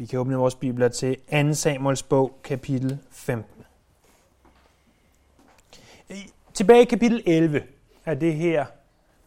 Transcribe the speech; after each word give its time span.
Vi 0.00 0.06
kan 0.06 0.18
åbne 0.18 0.36
vores 0.36 0.54
bibler 0.54 0.88
til 0.88 1.16
2. 1.48 1.54
Samuels 1.54 2.02
bog, 2.02 2.38
kapitel 2.44 2.98
15. 3.10 3.64
Tilbage 6.54 6.82
i 6.82 6.84
kapitel 6.84 7.22
11 7.26 7.62
er 8.04 8.14
det 8.14 8.34
her 8.34 8.66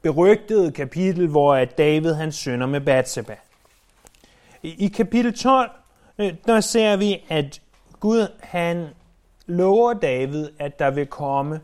berygtede 0.02 0.72
kapitel, 0.72 1.28
hvor 1.28 1.66
David 1.66 2.14
han 2.14 2.32
sønder 2.32 2.68
med 2.68 2.82
Bathsheba. 2.82 3.36
I 4.64 4.88
kapitel 4.88 5.34
12, 5.34 5.72
øh, 6.18 6.34
der 6.46 6.62
ser 6.62 6.96
vi, 6.96 7.24
at 7.30 7.62
Gud 8.00 8.28
han 8.40 8.88
lover 9.46 9.94
David, 9.94 10.50
at 10.60 10.80
der 10.80 10.92
vil 10.92 11.08
komme 11.08 11.62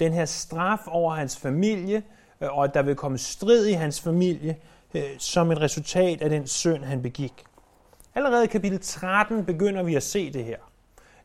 den 0.00 0.12
her 0.12 0.24
straf 0.24 0.80
over 0.86 1.14
hans 1.14 1.36
familie, 1.36 2.02
øh, 2.40 2.48
og 2.56 2.64
at 2.64 2.74
der 2.74 2.82
vil 2.82 2.94
komme 2.96 3.18
strid 3.18 3.66
i 3.66 3.72
hans 3.72 4.00
familie, 4.00 4.56
øh, 4.94 5.02
som 5.18 5.50
et 5.50 5.60
resultat 5.60 6.22
af 6.22 6.30
den 6.30 6.46
synd, 6.46 6.84
han 6.84 7.02
begik. 7.02 7.44
Allerede 8.14 8.44
i 8.44 8.48
kapitel 8.48 8.80
13 8.80 9.44
begynder 9.44 9.82
vi 9.82 9.94
at 9.94 10.02
se 10.02 10.32
det 10.32 10.44
her. 10.44 10.56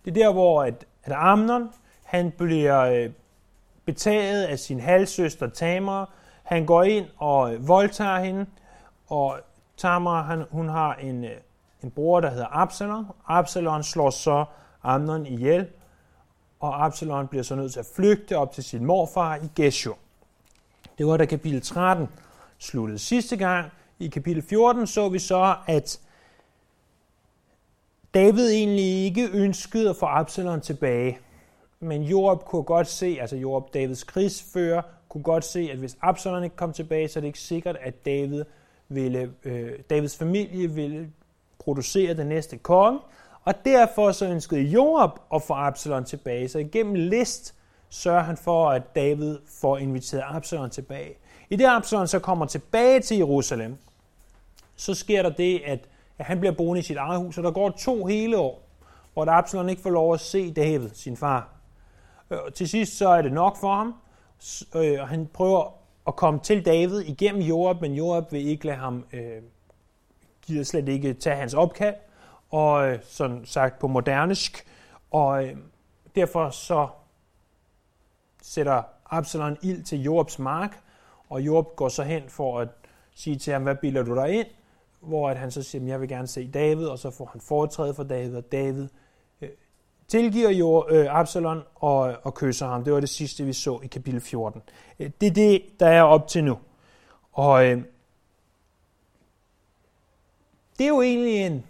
Det 0.05 0.12
er 0.12 0.26
der, 0.26 0.34
hvor 0.34 0.63
at, 0.63 0.85
at 1.03 1.13
Amnon 1.16 1.70
han 2.03 2.31
bliver 2.31 2.81
øh, 2.81 3.09
betaget 3.85 4.43
af 4.43 4.59
sin 4.59 4.80
halvsøster 4.80 5.49
Tamar. 5.49 6.09
Han 6.43 6.66
går 6.66 6.84
ind 6.84 7.05
og 7.17 7.53
øh, 7.53 7.67
voldtager 7.67 8.20
hende, 8.20 8.45
og 9.07 9.40
Tamar 9.77 10.23
han, 10.23 10.43
hun 10.52 10.70
har 10.70 10.95
en, 10.95 11.23
øh, 11.23 11.31
en 11.84 11.91
bror, 11.91 12.20
der 12.20 12.29
hedder 12.29 12.48
Absalon. 12.52 13.05
Absalon 13.27 13.84
slår 13.84 14.09
så 14.09 14.45
Amnon 14.84 15.26
ihjel, 15.26 15.67
og 16.59 16.85
Absalon 16.85 17.27
bliver 17.27 17.43
så 17.43 17.55
nødt 17.55 17.73
til 17.73 17.79
at 17.79 17.88
flygte 17.95 18.38
op 18.38 18.52
til 18.52 18.63
sin 18.63 18.85
morfar 18.85 19.35
i 19.35 19.49
Geshur. 19.55 19.98
Det 20.98 21.07
var 21.07 21.17
da 21.17 21.26
kapitel 21.26 21.62
13 21.62 22.09
sluttede 22.59 22.99
sidste 22.99 23.38
gang. 23.38 23.71
I 23.99 24.07
kapitel 24.07 24.41
14 24.41 24.88
så 24.88 25.09
vi 25.09 25.20
så, 25.20 25.55
at 25.67 25.99
David 28.16 28.50
egentlig 28.50 29.05
ikke 29.05 29.30
ønskede 29.34 29.90
at 29.90 29.96
få 29.96 30.05
Absalom 30.05 30.62
tilbage. 30.62 31.20
Men 31.80 32.04
Joab 32.04 32.46
kunne 32.46 32.63
godt 32.63 32.88
se, 32.88 33.18
altså 33.22 33.35
Joab, 33.35 33.63
Davids 33.74 34.04
krigsfører, 34.04 34.82
kunne 35.10 35.24
godt 35.24 35.46
se, 35.46 35.70
at 35.72 35.77
hvis 35.77 35.98
Absalom 36.02 36.44
ikke 36.44 36.55
kom 36.55 36.74
tilbage, 36.74 37.07
så 37.07 37.20
er 37.20 37.22
det 37.22 37.27
ikke 37.27 37.40
sikkert, 37.40 37.77
at 37.82 38.05
David 38.05 38.44
ville, 38.88 39.32
øh, 39.44 39.80
Davids 39.90 40.18
familie 40.18 40.72
ville 40.72 41.10
producere 41.60 42.13
den 42.13 42.27
næste 42.27 42.57
konge. 42.57 42.99
Og 43.44 43.54
derfor 43.66 44.12
så 44.12 44.26
ønskede 44.26 44.62
Joab 44.62 45.12
at 45.34 45.41
få 45.41 45.54
Absalom 45.54 46.04
tilbage. 46.04 46.50
Så 46.50 46.60
igennem 46.60 46.94
list 46.94 47.55
sørger 47.90 48.24
han 48.24 48.38
for, 48.38 48.70
at 48.70 48.96
David 48.96 49.38
får 49.62 49.77
inviteret 49.77 50.24
Absalom 50.27 50.70
tilbage. 50.70 51.13
I 51.50 51.55
det 51.55 51.66
Absalom 51.66 52.07
så 52.07 52.20
kommer 52.20 52.46
tilbage 52.46 53.00
til 53.00 53.18
Jerusalem, 53.18 53.77
så 54.76 54.94
sker 54.94 55.22
der 55.22 55.29
det, 55.29 55.62
at 55.66 55.79
at 56.18 56.26
han 56.26 56.40
bliver 56.40 56.55
boende 56.55 56.80
i 56.80 56.84
sit 56.84 56.98
eget 56.98 57.20
hus, 57.20 57.38
og 57.38 57.44
der 57.44 57.52
går 57.52 57.70
to 57.70 58.05
hele 58.05 58.38
år, 58.38 58.62
hvor 59.13 59.26
Absalom 59.26 59.70
ikke 59.70 59.82
får 59.82 59.90
lov 59.90 60.13
at 60.13 60.20
se 60.20 60.54
David, 60.54 60.90
sin 60.94 61.18
far. 61.18 61.49
Øh, 62.32 62.38
og 62.46 62.54
til 62.54 62.70
sidst 62.70 62.98
så 62.98 63.10
er 63.10 63.22
det 63.22 63.34
nok 63.34 63.57
for 63.57 63.76
ham, 63.76 63.96
øh, 64.75 65.02
og 65.02 65.07
han 65.07 65.28
prøver 65.34 65.74
at 66.07 66.16
komme 66.16 66.40
til 66.40 66.66
David 66.66 67.00
igennem 67.00 67.41
Joab, 67.41 67.81
men 67.81 67.94
Joab 67.94 68.31
vil 68.31 68.47
ikke 68.47 68.66
lade 68.66 68.78
ham, 68.78 69.06
øh, 69.13 69.41
gider 70.41 70.63
slet 70.63 70.90
ikke 70.90 71.13
tage 71.13 71.35
hans 71.35 71.53
opkald, 71.53 71.96
og 72.50 72.88
øh, 72.88 73.00
sådan 73.03 73.46
sagt 73.46 73.79
på 73.79 73.88
modernisk, 73.88 74.68
og 75.12 75.46
øh, 75.46 75.57
derfor 76.16 76.50
så 76.50 76.88
sætter 78.41 78.84
Absalom 79.09 79.57
ild 79.62 79.84
til 79.84 80.02
Joabs 80.02 80.40
mark, 80.40 80.79
og 81.29 81.41
Joab 81.41 81.66
går 81.75 81.90
så 81.90 82.03
hen 82.03 82.24
for 82.29 82.59
at 82.59 82.68
sige 83.16 83.38
til 83.38 83.53
ham, 83.53 83.63
hvad 83.63 83.75
bilder 83.75 84.03
du 84.03 84.16
dig 84.16 84.31
ind? 84.31 84.47
Hvor 85.06 85.29
at 85.29 85.38
han 85.38 85.51
så 85.51 85.63
siger, 85.63 85.81
at 85.81 85.88
jeg 85.88 86.01
vil 86.01 86.09
gerne 86.09 86.28
se 86.28 86.47
David, 86.47 86.85
og 86.85 87.00
så 87.00 87.11
får 87.11 87.25
han 87.25 87.41
foretræde 87.41 87.94
for 87.94 88.03
David, 88.03 88.35
og 88.35 88.51
David 88.51 88.88
øh, 89.41 89.50
tilgiver 90.07 90.50
jo 90.50 90.88
øh, 90.89 91.19
Absalom 91.19 91.61
og, 91.75 92.16
og 92.23 92.34
kysser 92.34 92.67
ham. 92.67 92.84
Det 92.84 92.94
var 92.94 93.00
det 93.00 93.09
sidste, 93.09 93.44
vi 93.44 93.53
så 93.53 93.79
i 93.83 93.88
kapitel 93.88 94.22
14. 94.22 94.61
Øh, 94.99 95.11
det 95.21 95.27
er 95.27 95.33
det, 95.33 95.61
der 95.79 95.88
er 95.88 96.03
op 96.03 96.27
til 96.27 96.44
nu. 96.44 96.57
Og 97.31 97.65
øh, 97.65 97.83
det 100.77 100.83
er 100.83 100.89
jo 100.89 101.01
egentlig 101.01 101.35
en 101.35 101.65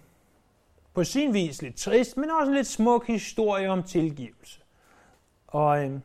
på 0.93 1.03
sin 1.03 1.33
vis 1.33 1.61
lidt 1.61 1.75
trist, 1.75 2.17
men 2.17 2.29
også 2.29 2.49
en 2.49 2.55
lidt 2.55 2.67
smuk 2.67 3.07
historie 3.07 3.69
om 3.69 3.83
tilgivelse. 3.83 4.59
Og 5.47 5.83
øh, 5.83 5.99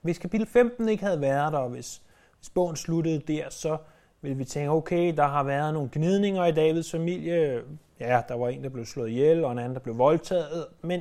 hvis 0.00 0.18
kapitel 0.18 0.46
15 0.46 0.88
ikke 0.88 1.04
havde 1.04 1.20
været 1.20 1.52
der, 1.52 1.58
og 1.58 1.70
hvis, 1.70 2.02
hvis 2.38 2.50
bogen 2.50 2.76
sluttede 2.76 3.18
der, 3.18 3.50
så 3.50 3.78
vil 4.22 4.38
vi 4.38 4.44
tænke, 4.44 4.70
okay, 4.70 5.16
der 5.16 5.26
har 5.26 5.42
været 5.42 5.74
nogle 5.74 5.88
gnidninger 5.92 6.44
i 6.44 6.52
Davids 6.52 6.90
familie. 6.90 7.62
Ja, 8.00 8.22
der 8.28 8.34
var 8.34 8.48
en, 8.48 8.62
der 8.64 8.68
blev 8.68 8.84
slået 8.84 9.10
ihjel, 9.10 9.44
og 9.44 9.52
en 9.52 9.58
anden, 9.58 9.74
der 9.74 9.80
blev 9.80 9.98
voldtaget. 9.98 10.66
Men 10.82 11.00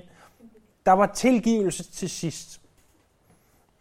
der 0.86 0.92
var 0.92 1.06
tilgivelse 1.06 1.84
til 1.84 2.10
sidst. 2.10 2.62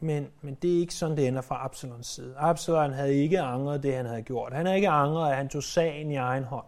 Men, 0.00 0.28
men 0.42 0.54
det 0.54 0.74
er 0.76 0.80
ikke 0.80 0.94
sådan, 0.94 1.16
det 1.16 1.28
ender 1.28 1.42
fra 1.42 1.64
Absalons 1.64 2.06
side. 2.06 2.34
Absalon 2.38 2.92
havde 2.92 3.14
ikke 3.14 3.40
angret 3.40 3.82
det, 3.82 3.94
han 3.94 4.06
havde 4.06 4.22
gjort. 4.22 4.52
Han 4.52 4.66
havde 4.66 4.76
ikke 4.76 4.88
angret, 4.88 5.30
at 5.30 5.36
han 5.36 5.48
tog 5.48 5.62
sagen 5.62 6.10
i 6.10 6.16
egen 6.16 6.44
hånd. 6.44 6.66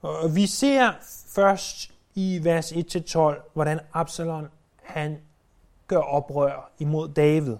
Og 0.00 0.36
vi 0.36 0.46
ser 0.46 0.92
først 1.34 1.90
i 2.14 2.40
vers 2.42 2.72
1-12, 2.72 3.50
hvordan 3.54 3.80
Absalon 3.92 4.48
han 4.82 5.18
gør 5.86 5.98
oprør 5.98 6.70
imod 6.78 7.08
David. 7.08 7.56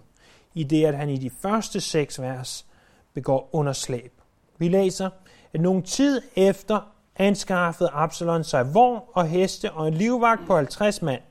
I 0.54 0.64
det, 0.64 0.84
at 0.84 0.96
han 0.96 1.10
i 1.10 1.16
de 1.16 1.30
første 1.30 1.80
seks 1.80 2.20
vers 2.20 2.67
begår 3.14 3.48
underslæb. 3.52 4.20
Vi 4.58 4.68
læser, 4.68 5.10
at 5.52 5.60
nogen 5.60 5.82
tid 5.82 6.22
efter 6.36 6.80
anskaffede 7.16 7.90
Absalon 7.92 8.44
sig 8.44 8.74
vogn 8.74 9.00
og 9.12 9.26
heste 9.26 9.72
og 9.72 9.88
en 9.88 9.94
livvagt 9.94 10.46
på 10.46 10.56
50 10.56 11.02
mand. 11.02 11.22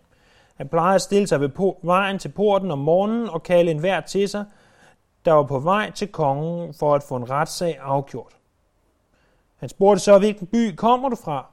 Han 0.55 0.67
plejede 0.67 0.95
at 0.95 1.01
stille 1.01 1.27
sig 1.27 1.41
ved 1.41 1.49
vejen 1.83 2.19
til 2.19 2.29
porten 2.29 2.71
om 2.71 2.79
morgenen 2.79 3.29
og 3.29 3.43
kalde 3.43 3.71
en 3.71 3.79
hver 3.79 4.01
til 4.01 4.29
sig, 4.29 4.45
der 5.25 5.31
var 5.31 5.43
på 5.43 5.59
vej 5.59 5.91
til 5.91 6.07
kongen 6.07 6.73
for 6.73 6.95
at 6.95 7.03
få 7.03 7.15
en 7.15 7.29
retssag 7.29 7.77
afgjort. 7.81 8.33
Han 9.57 9.69
spurgte 9.69 9.99
så, 9.99 10.19
hvilken 10.19 10.47
by 10.47 10.75
kommer 10.75 11.09
du 11.09 11.15
fra? 11.15 11.45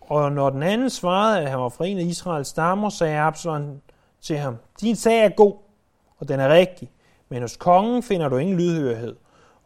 Og 0.00 0.32
når 0.32 0.50
den 0.50 0.62
anden 0.62 0.90
svarede, 0.90 1.40
at 1.40 1.50
han 1.50 1.58
var 1.58 1.68
fra 1.68 1.86
en 1.86 1.98
af 1.98 2.02
Israels 2.02 2.48
stammer, 2.48 2.88
sagde 2.88 3.18
Absalon 3.18 3.82
til 4.20 4.38
ham, 4.38 4.56
din 4.80 4.96
sag 4.96 5.24
er 5.24 5.28
god, 5.28 5.54
og 6.18 6.28
den 6.28 6.40
er 6.40 6.48
rigtig, 6.48 6.90
men 7.28 7.42
hos 7.42 7.56
kongen 7.56 8.02
finder 8.02 8.28
du 8.28 8.36
ingen 8.36 8.56
lydhørighed 8.56 9.16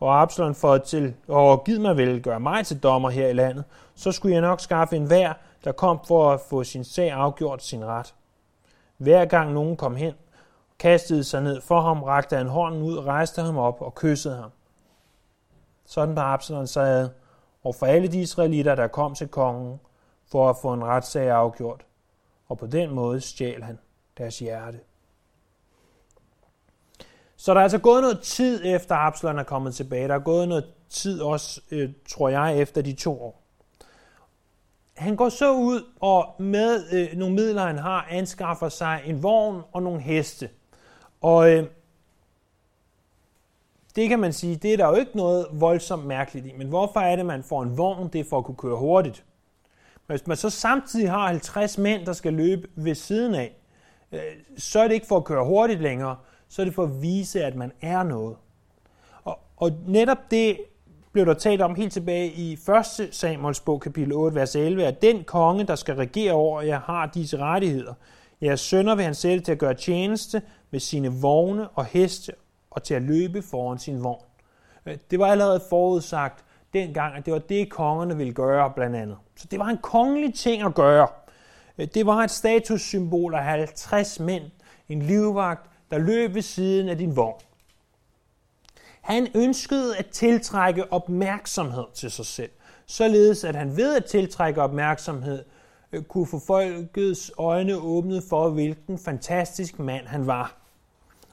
og 0.02 0.22
Absalon 0.22 0.54
for 0.54 0.78
til, 0.78 1.14
og 1.28 1.64
giv 1.64 1.80
mig 1.80 1.96
vel 1.96 2.22
gøre 2.22 2.40
mig 2.40 2.66
til 2.66 2.78
dommer 2.78 3.10
her 3.10 3.28
i 3.28 3.32
landet, 3.32 3.64
så 3.94 4.12
skulle 4.12 4.34
jeg 4.34 4.40
nok 4.40 4.60
skaffe 4.60 4.96
en 4.96 5.04
hver, 5.04 5.32
der 5.64 5.72
kom 5.72 6.00
for 6.06 6.32
at 6.32 6.40
få 6.40 6.64
sin 6.64 6.84
sag 6.84 7.10
afgjort 7.10 7.62
sin 7.62 7.84
ret. 7.84 8.14
Hver 8.96 9.24
gang 9.24 9.52
nogen 9.52 9.76
kom 9.76 9.96
hen, 9.96 10.14
kastede 10.78 11.24
sig 11.24 11.42
ned 11.42 11.60
for 11.60 11.80
ham, 11.80 12.02
rakte 12.02 12.36
han 12.36 12.48
hånden 12.48 12.82
ud, 12.82 12.98
rejste 12.98 13.42
ham 13.42 13.58
op 13.58 13.82
og 13.82 13.94
kyssede 13.94 14.36
ham. 14.36 14.50
Sådan 15.86 16.16
var 16.16 16.22
Absalon 16.22 16.66
sagde, 16.66 17.10
og 17.64 17.74
for 17.74 17.86
alle 17.86 18.08
de 18.08 18.20
israelitter, 18.20 18.74
der 18.74 18.86
kom 18.86 19.14
til 19.14 19.28
kongen 19.28 19.80
for 20.30 20.50
at 20.50 20.56
få 20.62 20.72
en 20.72 20.84
retssag 20.84 21.30
afgjort, 21.30 21.84
og 22.48 22.58
på 22.58 22.66
den 22.66 22.90
måde 22.90 23.20
stjal 23.20 23.62
han 23.62 23.78
deres 24.18 24.38
hjerte. 24.38 24.80
Så 27.42 27.54
der 27.54 27.58
er 27.58 27.62
altså 27.62 27.78
gået 27.78 28.02
noget 28.02 28.20
tid 28.20 28.60
efter 28.64 28.94
Absalon 28.94 29.38
er 29.38 29.42
kommet 29.42 29.74
tilbage. 29.74 30.08
Der 30.08 30.14
er 30.14 30.18
gået 30.18 30.48
noget 30.48 30.64
tid 30.90 31.20
også, 31.20 31.60
øh, 31.70 31.90
tror 32.08 32.28
jeg, 32.28 32.58
efter 32.58 32.82
de 32.82 32.92
to 32.92 33.22
år. 33.22 33.42
Han 34.96 35.16
går 35.16 35.28
så 35.28 35.52
ud 35.52 35.84
og 36.00 36.34
med 36.38 36.84
øh, 36.92 37.18
nogle 37.18 37.34
midler, 37.34 37.66
han 37.66 37.78
har, 37.78 38.06
anskaffer 38.10 38.68
sig 38.68 39.02
en 39.06 39.22
vogn 39.22 39.62
og 39.72 39.82
nogle 39.82 40.00
heste. 40.00 40.48
Og 41.20 41.50
øh, 41.50 41.66
det 43.96 44.08
kan 44.08 44.18
man 44.18 44.32
sige, 44.32 44.56
det 44.56 44.72
er 44.72 44.76
der 44.76 44.88
jo 44.88 44.94
ikke 44.94 45.16
noget 45.16 45.46
voldsomt 45.52 46.06
mærkeligt 46.06 46.46
i. 46.46 46.52
Men 46.58 46.68
hvorfor 46.68 47.00
er 47.00 47.16
det, 47.16 47.26
man 47.26 47.42
får 47.42 47.62
en 47.62 47.78
vogn? 47.78 48.08
Det 48.08 48.20
er 48.20 48.24
for 48.30 48.38
at 48.38 48.44
kunne 48.44 48.56
køre 48.56 48.76
hurtigt. 48.76 49.24
Men 50.06 50.16
hvis 50.16 50.26
man 50.26 50.36
så 50.36 50.50
samtidig 50.50 51.10
har 51.10 51.26
50 51.26 51.78
mænd, 51.78 52.06
der 52.06 52.12
skal 52.12 52.32
løbe 52.32 52.68
ved 52.74 52.94
siden 52.94 53.34
af, 53.34 53.56
øh, 54.12 54.20
så 54.58 54.80
er 54.80 54.88
det 54.88 54.94
ikke 54.94 55.06
for 55.06 55.16
at 55.16 55.24
køre 55.24 55.44
hurtigt 55.44 55.80
længere, 55.80 56.16
så 56.52 56.62
er 56.62 56.64
det 56.64 56.74
for 56.74 56.82
at 56.82 57.02
vise, 57.02 57.44
at 57.44 57.56
man 57.56 57.72
er 57.80 58.02
noget. 58.02 58.36
Og, 59.24 59.38
og 59.56 59.70
netop 59.86 60.18
det 60.30 60.58
blev 61.12 61.26
der 61.26 61.34
talt 61.34 61.62
om 61.62 61.74
helt 61.74 61.92
tilbage 61.92 62.32
i 62.32 62.52
1. 62.52 63.08
Samuels 63.10 63.60
bog, 63.60 63.80
kapitel 63.80 64.12
8, 64.12 64.34
vers 64.34 64.56
11, 64.56 64.84
at 64.84 65.02
den 65.02 65.24
konge, 65.24 65.64
der 65.64 65.74
skal 65.74 65.94
regere 65.94 66.32
over 66.32 66.62
jer, 66.62 66.80
har 66.80 67.06
disse 67.06 67.38
rettigheder. 67.38 67.94
Jeres 68.42 68.60
sønner 68.60 68.94
vil 68.94 69.04
han 69.04 69.14
sætte 69.14 69.44
til 69.44 69.52
at 69.52 69.58
gøre 69.58 69.74
tjeneste 69.74 70.42
med 70.70 70.80
sine 70.80 71.08
vogne 71.08 71.68
og 71.68 71.84
heste 71.84 72.32
og 72.70 72.82
til 72.82 72.94
at 72.94 73.02
løbe 73.02 73.42
foran 73.42 73.78
sin 73.78 74.04
vogn. 74.04 74.24
Øh, 74.86 74.98
det 75.10 75.18
var 75.18 75.26
allerede 75.26 75.62
forudsagt 75.70 76.44
dengang, 76.72 77.16
at 77.16 77.26
det 77.26 77.32
var 77.32 77.38
det, 77.38 77.70
kongerne 77.70 78.16
ville 78.16 78.32
gøre 78.32 78.70
blandt 78.70 78.96
andet. 78.96 79.16
Så 79.36 79.48
det 79.50 79.58
var 79.58 79.66
en 79.66 79.78
kongelig 79.78 80.34
ting 80.34 80.62
at 80.62 80.74
gøre. 80.74 81.08
Øh, 81.78 81.88
det 81.94 82.06
var 82.06 82.16
et 82.16 82.30
statussymbol 82.30 83.34
af 83.34 83.44
50 83.44 84.20
mænd, 84.20 84.44
en 84.88 85.02
livvagt, 85.02 85.71
der 85.92 85.98
løb 85.98 86.34
ved 86.34 86.42
siden 86.42 86.88
af 86.88 86.98
din 86.98 87.16
vogn. 87.16 87.40
Han 89.00 89.28
ønskede 89.34 89.96
at 89.96 90.06
tiltrække 90.06 90.92
opmærksomhed 90.92 91.84
til 91.94 92.10
sig 92.10 92.26
selv. 92.26 92.50
således 92.86 93.44
at 93.44 93.56
han 93.56 93.76
ved 93.76 93.96
at 93.96 94.04
tiltrække 94.04 94.62
opmærksomhed, 94.62 95.44
øh, 95.92 96.02
kunne 96.02 96.26
få 96.26 96.38
folkets 96.38 97.32
øjne 97.38 97.76
åbnet 97.76 98.22
for, 98.28 98.48
hvilken 98.50 98.98
fantastisk 98.98 99.78
mand 99.78 100.06
han 100.06 100.26
var. 100.26 100.56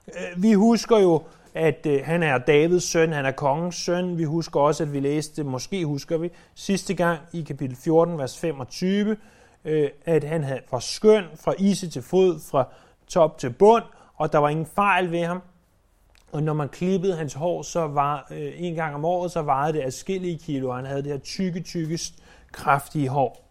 Øh, 0.08 0.44
vi 0.44 0.54
husker 0.54 1.00
jo, 1.00 1.24
at 1.54 1.86
øh, 1.86 2.02
han 2.06 2.24
er 2.24 2.38
Davids 2.38 2.84
søn, 2.84 3.14
han 3.14 3.26
er 3.26 3.32
kongens 3.32 3.76
søn. 3.76 4.18
Vi 4.18 4.24
husker 4.24 4.60
også, 4.60 4.84
at 4.84 4.94
vi 4.94 5.00
læste, 5.00 5.44
måske 5.44 5.86
husker 5.86 6.18
vi, 6.18 6.32
sidste 6.56 6.94
gang 6.94 7.20
i 7.34 7.42
kapitel 7.42 7.76
14, 7.76 8.18
vers 8.18 8.40
25, 8.40 9.18
at 10.06 10.24
han 10.24 10.46
var 10.72 10.80
skøn 10.80 11.24
fra 11.36 11.54
ise 11.58 11.90
til 11.90 12.02
fod, 12.02 12.40
fra 12.40 12.68
top 13.08 13.38
til 13.38 13.50
bund, 13.50 13.84
og 14.20 14.34
der 14.34 14.38
var 14.38 14.50
ingen 14.50 14.66
fejl 14.66 15.12
ved 15.12 15.26
ham. 15.26 15.42
Og 16.32 16.44
når 16.44 16.54
man 16.54 16.70
klippede 16.70 17.16
hans 17.16 17.34
hår, 17.34 17.62
så 17.62 17.88
var 17.88 18.28
øh, 18.32 18.52
en 18.56 18.76
gang 18.76 18.96
om 18.96 19.06
året, 19.06 19.32
så 19.32 19.42
vejede 19.42 19.74
det 19.74 19.82
afskillige 19.82 20.38
kilo. 20.38 20.74
Han 20.74 20.86
havde 20.86 21.04
det 21.04 21.12
her 21.12 21.20
tykke, 21.20 21.62
tykke, 21.62 22.00
kraftige 22.52 23.10
hår. 23.10 23.46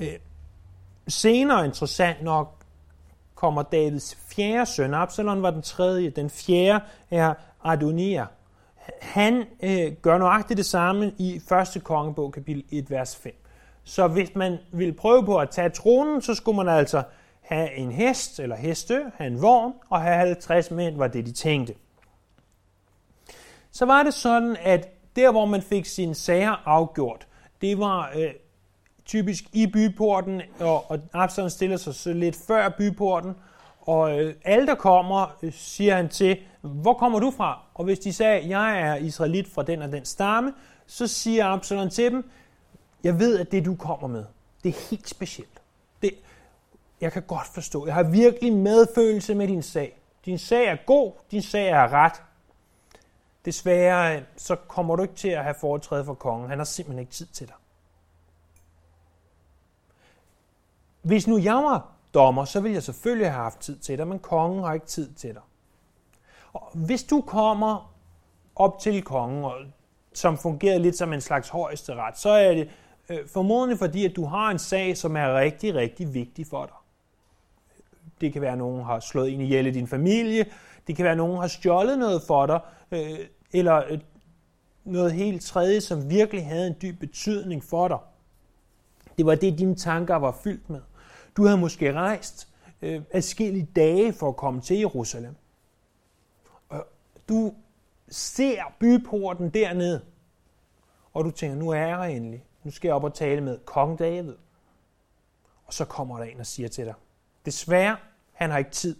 Øh, 0.00 0.18
senere, 1.08 1.64
interessant 1.64 2.22
nok, 2.22 2.54
kommer 3.34 3.62
Davids 3.62 4.18
fjerde 4.28 4.66
søn. 4.66 4.94
Absalon 4.94 5.42
var 5.42 5.50
den 5.50 5.62
tredje. 5.62 6.10
Den 6.10 6.30
fjerde 6.30 6.84
er 7.10 7.34
Adonia. 7.64 8.26
Han 9.02 9.44
øh, 9.62 9.92
gør 9.92 10.18
nøjagtigt 10.18 10.58
det 10.58 10.66
samme 10.66 11.12
i 11.18 11.40
1. 11.76 11.84
kongebog, 11.84 12.32
kapitel 12.32 12.64
1, 12.70 12.90
vers 12.90 13.16
5. 13.16 13.32
Så 13.84 14.08
hvis 14.08 14.34
man 14.34 14.58
vil 14.72 14.92
prøve 14.92 15.24
på 15.24 15.36
at 15.36 15.50
tage 15.50 15.70
tronen, 15.70 16.22
så 16.22 16.34
skulle 16.34 16.56
man 16.56 16.68
altså 16.68 17.02
have 17.48 17.74
en 17.74 17.92
hest 17.92 18.40
eller 18.40 18.56
heste, 18.56 19.12
have 19.16 19.30
en 19.30 19.42
vogn 19.42 19.72
og 19.90 20.00
have 20.00 20.16
50 20.16 20.70
mænd, 20.70 20.96
var 20.96 21.08
det 21.08 21.26
de 21.26 21.32
tænkte. 21.32 21.74
Så 23.70 23.84
var 23.84 24.02
det 24.02 24.14
sådan, 24.14 24.56
at 24.60 24.88
der 25.16 25.30
hvor 25.30 25.46
man 25.46 25.62
fik 25.62 25.86
sine 25.86 26.14
sager 26.14 26.68
afgjort, 26.68 27.26
det 27.60 27.78
var 27.78 28.12
øh, 28.16 28.30
typisk 29.04 29.44
i 29.52 29.66
byporten, 29.66 30.42
og, 30.60 30.90
og 30.90 30.98
Absalom 31.12 31.50
stiller 31.50 31.76
sig 31.76 31.94
så 31.94 32.12
lidt 32.12 32.36
før 32.46 32.68
byporten, 32.68 33.34
og 33.80 34.20
øh, 34.20 34.34
alle 34.44 34.66
der 34.66 34.74
kommer, 34.74 35.36
øh, 35.42 35.52
siger 35.52 35.96
han 35.96 36.08
til, 36.08 36.38
hvor 36.60 36.94
kommer 36.94 37.18
du 37.18 37.30
fra? 37.30 37.62
Og 37.74 37.84
hvis 37.84 37.98
de 37.98 38.12
sagde, 38.12 38.58
jeg 38.58 38.80
er 38.80 38.94
israelit 38.94 39.48
fra 39.48 39.62
den 39.62 39.82
og 39.82 39.92
den 39.92 40.04
stamme, 40.04 40.52
så 40.86 41.06
siger 41.06 41.46
Absalom 41.46 41.90
til 41.90 42.12
dem, 42.12 42.30
jeg 43.04 43.18
ved, 43.18 43.38
at 43.38 43.52
det 43.52 43.64
du 43.64 43.74
kommer 43.74 44.08
med, 44.08 44.24
det 44.64 44.68
er 44.68 44.90
helt 44.90 45.08
specielt. 45.08 45.57
Jeg 47.00 47.12
kan 47.12 47.22
godt 47.22 47.46
forstå. 47.46 47.86
Jeg 47.86 47.94
har 47.94 48.02
virkelig 48.02 48.52
medfølelse 48.52 49.34
med 49.34 49.48
din 49.48 49.62
sag. 49.62 50.00
Din 50.24 50.38
sag 50.38 50.66
er 50.66 50.76
god, 50.86 51.12
din 51.30 51.42
sag 51.42 51.68
er 51.68 51.92
ret. 51.92 52.22
Desværre 53.44 54.16
øh, 54.16 54.22
så 54.36 54.56
kommer 54.56 54.96
du 54.96 55.02
ikke 55.02 55.14
til 55.14 55.28
at 55.28 55.44
have 55.44 55.54
foretræde 55.54 56.04
for 56.04 56.14
kongen. 56.14 56.48
Han 56.48 56.58
har 56.58 56.64
simpelthen 56.64 56.98
ikke 57.00 57.12
tid 57.12 57.26
til 57.26 57.46
dig. 57.46 57.56
Hvis 61.02 61.26
nu 61.26 61.38
jeg 61.38 61.54
var 61.54 61.92
dommer, 62.14 62.44
så 62.44 62.60
ville 62.60 62.74
jeg 62.74 62.82
selvfølgelig 62.82 63.30
have 63.30 63.42
haft 63.42 63.58
tid 63.58 63.78
til 63.78 63.98
dig, 63.98 64.08
men 64.08 64.18
kongen 64.18 64.64
har 64.64 64.74
ikke 64.74 64.86
tid 64.86 65.12
til 65.14 65.34
dig. 65.34 65.42
Og 66.52 66.70
hvis 66.74 67.04
du 67.04 67.20
kommer 67.20 67.94
op 68.56 68.78
til 68.80 69.02
kongen, 69.02 69.44
og, 69.44 69.54
som 70.12 70.38
fungerer 70.38 70.78
lidt 70.78 70.96
som 70.96 71.12
en 71.12 71.20
slags 71.20 71.48
højeste 71.48 71.94
ret, 71.94 72.18
så 72.18 72.30
er 72.30 72.54
det 72.54 72.70
øh, 73.08 73.28
formodentlig 73.28 73.78
fordi, 73.78 74.04
at 74.04 74.16
du 74.16 74.24
har 74.24 74.50
en 74.50 74.58
sag, 74.58 74.96
som 74.96 75.16
er 75.16 75.34
rigtig, 75.34 75.74
rigtig 75.74 76.14
vigtig 76.14 76.46
for 76.46 76.66
dig. 76.66 76.74
Det 78.20 78.32
kan 78.32 78.42
være, 78.42 78.52
at 78.52 78.58
nogen 78.58 78.84
har 78.84 79.00
slået 79.00 79.34
en 79.34 79.40
ihjel 79.40 79.66
i 79.66 79.70
din 79.70 79.86
familie. 79.86 80.46
Det 80.86 80.96
kan 80.96 81.02
være, 81.02 81.12
at 81.12 81.18
nogen 81.18 81.40
har 81.40 81.48
stjålet 81.48 81.98
noget 81.98 82.22
for 82.22 82.46
dig. 82.46 82.60
Øh, 82.92 83.18
eller 83.52 83.82
øh, 83.88 83.98
noget 84.84 85.12
helt 85.12 85.42
tredje, 85.42 85.80
som 85.80 86.10
virkelig 86.10 86.46
havde 86.46 86.66
en 86.66 86.74
dyb 86.82 87.00
betydning 87.00 87.64
for 87.64 87.88
dig. 87.88 87.98
Det 89.18 89.26
var 89.26 89.34
det, 89.34 89.58
dine 89.58 89.74
tanker 89.74 90.16
var 90.16 90.32
fyldt 90.32 90.70
med. 90.70 90.80
Du 91.36 91.44
havde 91.44 91.58
måske 91.58 91.92
rejst 91.92 92.48
øh, 92.82 93.02
adskillige 93.10 93.68
dage 93.76 94.12
for 94.12 94.28
at 94.28 94.36
komme 94.36 94.60
til 94.60 94.78
Jerusalem. 94.78 95.34
Og 96.68 96.86
du 97.28 97.54
ser 98.08 98.62
byporten 98.78 99.50
dernede, 99.50 100.00
og 101.14 101.24
du 101.24 101.30
tænker, 101.30 101.56
nu 101.56 101.70
er 101.70 101.76
jeg 101.76 101.96
her 101.96 102.16
endelig. 102.16 102.44
Nu 102.64 102.70
skal 102.70 102.88
jeg 102.88 102.94
op 102.94 103.04
og 103.04 103.14
tale 103.14 103.40
med 103.40 103.58
kong 103.64 103.98
David. 103.98 104.34
Og 105.66 105.74
så 105.74 105.84
kommer 105.84 106.16
der 106.16 106.24
en 106.24 106.40
og 106.40 106.46
siger 106.46 106.68
til 106.68 106.84
dig, 106.84 106.94
desværre, 107.46 107.96
han 108.38 108.50
har 108.50 108.58
ikke 108.58 108.70
tid. 108.70 108.96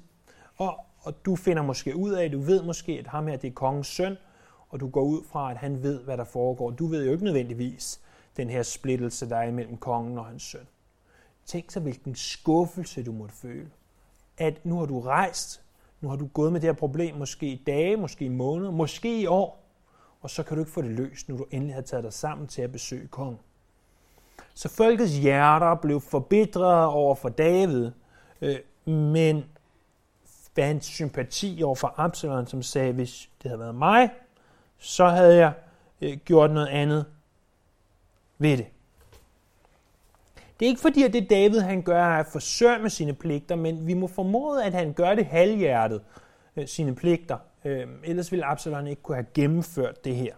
Og, 0.56 0.78
og 1.00 1.24
du 1.24 1.36
finder 1.36 1.62
måske 1.62 1.96
ud 1.96 2.12
af, 2.12 2.30
du 2.30 2.40
ved 2.40 2.62
måske, 2.62 2.92
at 2.92 3.06
ham 3.06 3.26
her 3.26 3.36
det 3.36 3.48
er 3.48 3.54
kongens 3.54 3.86
søn, 3.86 4.16
og 4.68 4.80
du 4.80 4.88
går 4.88 5.02
ud 5.02 5.24
fra, 5.24 5.50
at 5.50 5.56
han 5.56 5.82
ved, 5.82 6.00
hvad 6.00 6.16
der 6.16 6.24
foregår. 6.24 6.70
Du 6.70 6.86
ved 6.86 7.06
jo 7.06 7.12
ikke 7.12 7.24
nødvendigvis 7.24 8.00
den 8.36 8.50
her 8.50 8.62
splittelse, 8.62 9.28
der 9.28 9.36
er 9.36 9.48
imellem 9.48 9.76
kongen 9.76 10.18
og 10.18 10.26
hans 10.26 10.42
søn. 10.42 10.66
Tænk 11.46 11.70
så, 11.70 11.80
hvilken 11.80 12.14
skuffelse 12.14 13.02
du 13.02 13.12
måtte 13.12 13.34
føle. 13.34 13.70
At 14.38 14.64
nu 14.64 14.78
har 14.78 14.86
du 14.86 15.00
rejst, 15.00 15.62
nu 16.00 16.08
har 16.08 16.16
du 16.16 16.26
gået 16.26 16.52
med 16.52 16.60
det 16.60 16.68
her 16.68 16.74
problem, 16.74 17.16
måske 17.16 17.46
i 17.46 17.62
dage, 17.66 17.96
måske 17.96 18.24
i 18.24 18.28
måneder, 18.28 18.70
måske 18.70 19.20
i 19.20 19.26
år, 19.26 19.64
og 20.20 20.30
så 20.30 20.42
kan 20.42 20.56
du 20.56 20.62
ikke 20.62 20.72
få 20.72 20.82
det 20.82 20.90
løst, 20.90 21.28
nu 21.28 21.38
du 21.38 21.46
endelig 21.50 21.74
har 21.74 21.82
taget 21.82 22.04
dig 22.04 22.12
sammen 22.12 22.46
til 22.48 22.62
at 22.62 22.72
besøge 22.72 23.08
kongen. 23.08 23.38
Så 24.54 24.68
folkets 24.68 25.16
hjerter 25.16 25.74
blev 25.74 26.00
forbitret 26.00 26.86
over 26.86 27.14
for 27.14 27.28
David, 27.28 27.90
øh, 28.40 28.56
men 28.88 29.44
fandt 30.56 30.84
sympati 30.84 31.62
over 31.64 31.74
for 31.74 31.94
Absalom, 31.96 32.46
som 32.46 32.62
sagde, 32.62 32.92
hvis 32.92 33.28
det 33.42 33.50
havde 33.50 33.60
været 33.60 33.74
mig, 33.74 34.10
så 34.78 35.06
havde 35.06 35.36
jeg 35.36 35.52
øh, 36.00 36.16
gjort 36.24 36.50
noget 36.50 36.68
andet 36.68 37.06
ved 38.38 38.56
det. 38.56 38.66
Det 40.60 40.66
er 40.66 40.68
ikke 40.68 40.80
fordi, 40.80 41.02
at 41.02 41.12
det 41.12 41.30
David 41.30 41.60
han 41.60 41.82
gør 41.82 42.04
er 42.04 42.20
at 42.20 42.26
forsømme 42.26 42.90
sine 42.90 43.14
pligter, 43.14 43.56
men 43.56 43.86
vi 43.86 43.94
må 43.94 44.06
formode, 44.06 44.64
at 44.64 44.72
han 44.72 44.92
gør 44.92 45.14
det 45.14 45.26
halvhjertet, 45.26 46.02
øh, 46.56 46.68
sine 46.68 46.94
pligter. 46.94 47.38
Øh, 47.64 47.86
ellers 48.04 48.32
ville 48.32 48.44
Absalom 48.44 48.86
ikke 48.86 49.02
kunne 49.02 49.16
have 49.16 49.26
gennemført 49.34 50.04
det 50.04 50.16
her. 50.16 50.34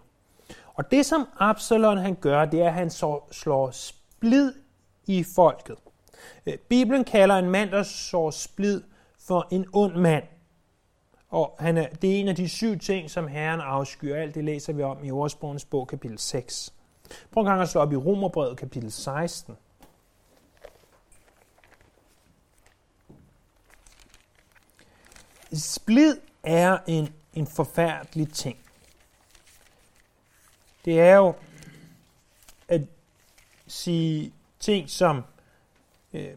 Og 0.74 0.90
det, 0.90 1.06
som 1.06 1.28
Absalom 1.38 1.96
han 1.96 2.14
gør, 2.14 2.44
det 2.44 2.62
er, 2.62 2.66
at 2.66 2.72
han 2.72 2.90
så 2.90 3.20
slår 3.30 3.70
splid 3.70 4.52
i 5.06 5.24
folket. 5.34 5.76
Øh, 6.46 6.58
Bibelen 6.58 7.04
kalder 7.04 7.36
en 7.36 7.50
mand, 7.50 7.70
der 7.70 7.82
sår 7.82 8.30
splid, 8.30 8.82
for 9.18 9.48
en 9.50 9.66
ond 9.72 9.96
mand. 9.96 10.24
Og 11.28 11.56
han 11.58 11.76
er, 11.76 11.88
det 11.88 12.16
er 12.16 12.20
en 12.20 12.28
af 12.28 12.36
de 12.36 12.48
syv 12.48 12.78
ting, 12.78 13.10
som 13.10 13.28
Herren 13.28 13.60
afskyer. 13.60 14.16
Alt 14.16 14.34
det 14.34 14.44
læser 14.44 14.72
vi 14.72 14.82
om 14.82 15.04
i 15.04 15.10
Ordsprogens 15.10 15.64
bog, 15.64 15.88
kapitel 15.88 16.18
6. 16.18 16.74
Prøv 17.30 17.40
en 17.40 17.46
gang 17.46 17.62
at 17.62 17.68
slå 17.68 17.80
op 17.80 17.92
i 17.92 17.96
Romerbrevet, 17.96 18.56
kapitel 18.56 18.92
16. 18.92 19.56
Splid 25.52 26.16
er 26.42 26.78
en, 26.86 27.08
en 27.34 27.46
forfærdelig 27.46 28.32
ting. 28.32 28.58
Det 30.84 31.00
er 31.00 31.16
jo 31.16 31.34
at 32.68 32.80
sige 33.66 34.32
ting, 34.60 34.90
som, 34.90 35.24
øh, 36.12 36.30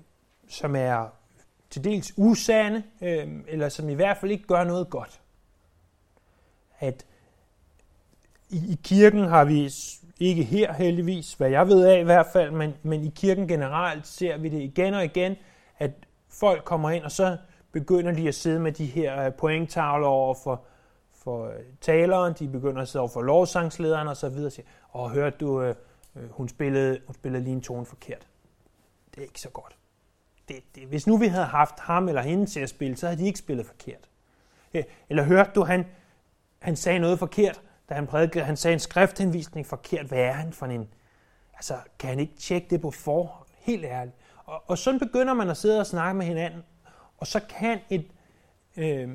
som 0.47 0.75
er 0.75 1.07
til 1.69 1.83
dels 1.83 2.13
usande, 2.17 2.83
øh, 3.01 3.27
eller 3.47 3.69
som 3.69 3.89
i 3.89 3.93
hvert 3.93 4.17
fald 4.17 4.31
ikke 4.31 4.47
gør 4.47 4.63
noget 4.63 4.89
godt. 4.89 5.21
At 6.79 7.05
i, 8.49 8.57
i 8.57 8.79
kirken 8.83 9.23
har 9.23 9.45
vi, 9.45 9.69
ikke 10.19 10.43
her 10.43 10.73
heldigvis, 10.73 11.33
hvad 11.33 11.49
jeg 11.49 11.67
ved 11.67 11.85
af 11.85 11.99
i 11.99 12.03
hvert 12.03 12.27
fald, 12.33 12.51
men, 12.51 12.73
men 12.83 13.03
i 13.03 13.09
kirken 13.15 13.47
generelt 13.47 14.07
ser 14.07 14.37
vi 14.37 14.49
det 14.49 14.61
igen 14.61 14.93
og 14.93 15.05
igen, 15.05 15.35
at 15.79 15.91
folk 16.29 16.63
kommer 16.63 16.89
ind, 16.89 17.03
og 17.03 17.11
så 17.11 17.37
begynder 17.71 18.11
de 18.11 18.27
at 18.27 18.35
sidde 18.35 18.59
med 18.59 18.71
de 18.71 18.85
her 18.85 19.25
øh, 19.25 19.33
pointtavler 19.33 20.07
over 20.07 20.35
for, 20.43 20.61
for 21.13 21.47
øh, 21.47 21.53
taleren, 21.81 22.33
de 22.39 22.47
begynder 22.47 22.81
at 22.81 22.87
sidde 22.87 23.01
over 23.01 23.09
for 23.09 23.21
lovsangslederen 23.21 24.07
og 24.07 24.17
så 24.17 24.29
videre 24.29 24.45
og 24.45 24.51
siger, 24.51 25.07
hørte 25.07 25.37
du, 25.39 25.61
øh, 25.61 25.75
øh, 26.15 26.29
hun, 26.29 26.49
spillede, 26.49 26.99
hun 27.05 27.13
spillede 27.13 27.43
lige 27.43 27.53
en 27.53 27.61
tone 27.61 27.85
forkert. 27.85 28.27
Det 29.15 29.21
er 29.21 29.25
ikke 29.25 29.41
så 29.41 29.49
godt 29.49 29.77
det, 30.47 30.63
det, 30.75 30.87
hvis 30.87 31.07
nu 31.07 31.17
vi 31.17 31.27
havde 31.27 31.45
haft 31.45 31.79
ham 31.79 32.07
eller 32.07 32.21
hende 32.21 32.45
til 32.45 32.59
at 32.59 32.69
spille, 32.69 32.97
så 32.97 33.07
havde 33.07 33.19
de 33.21 33.25
ikke 33.25 33.39
spillet 33.39 33.65
forkert. 33.65 34.09
Eller 35.09 35.23
hørte 35.23 35.51
du, 35.55 35.63
han, 35.63 35.85
han 36.59 36.75
sagde 36.75 36.99
noget 36.99 37.19
forkert, 37.19 37.61
da 37.89 37.93
han 37.93 38.07
prædikede, 38.07 38.43
han 38.43 38.57
sagde 38.57 38.73
en 38.73 38.79
skrifthenvisning 38.79 39.67
forkert. 39.67 40.05
Hvad 40.05 40.19
er 40.19 40.31
han 40.31 40.53
for 40.53 40.65
en? 40.65 40.89
Altså, 41.53 41.77
kan 41.99 42.09
han 42.09 42.19
ikke 42.19 42.35
tjekke 42.37 42.67
det 42.69 42.81
på 42.81 42.91
forhånd? 42.91 43.47
Helt 43.57 43.85
ærligt. 43.85 44.15
Og, 44.45 44.63
og 44.67 44.77
sådan 44.77 44.99
begynder 44.99 45.33
man 45.33 45.49
at 45.49 45.57
sidde 45.57 45.79
og 45.79 45.85
snakke 45.87 46.17
med 46.17 46.25
hinanden, 46.25 46.63
og 47.17 47.27
så 47.27 47.39
kan 47.49 47.79
et, 47.89 48.05
øh, 48.77 49.09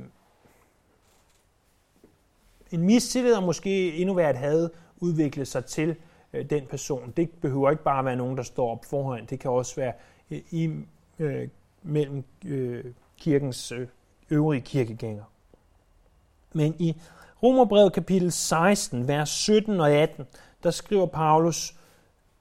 en 2.70 2.82
mistillid 2.82 3.34
og 3.34 3.42
måske 3.42 3.96
endnu 3.96 4.14
værre 4.14 4.30
et 4.30 4.36
had 4.36 4.70
udvikle 4.96 5.46
sig 5.46 5.64
til 5.64 5.96
øh, 6.32 6.50
den 6.50 6.66
person. 6.66 7.12
Det 7.16 7.30
behøver 7.30 7.70
ikke 7.70 7.82
bare 7.82 8.04
være 8.04 8.16
nogen, 8.16 8.36
der 8.36 8.42
står 8.42 8.70
op 8.70 8.84
foran. 8.84 9.26
Det 9.26 9.40
kan 9.40 9.50
også 9.50 9.76
være 9.76 9.92
øh, 10.30 10.40
i 10.50 10.70
øh, 11.18 11.48
mellem 11.82 12.24
øh, 12.46 12.84
kirkens 13.18 13.72
øh, 13.72 13.88
øvrige 14.30 14.60
kirkegængere. 14.60 15.26
Men 16.52 16.74
i 16.78 16.96
Romerbrevet 17.42 17.92
kapitel 17.92 18.32
16, 18.32 19.08
vers 19.08 19.28
17 19.28 19.80
og 19.80 19.90
18, 19.90 20.26
der 20.62 20.70
skriver 20.70 21.06
Paulus 21.06 21.74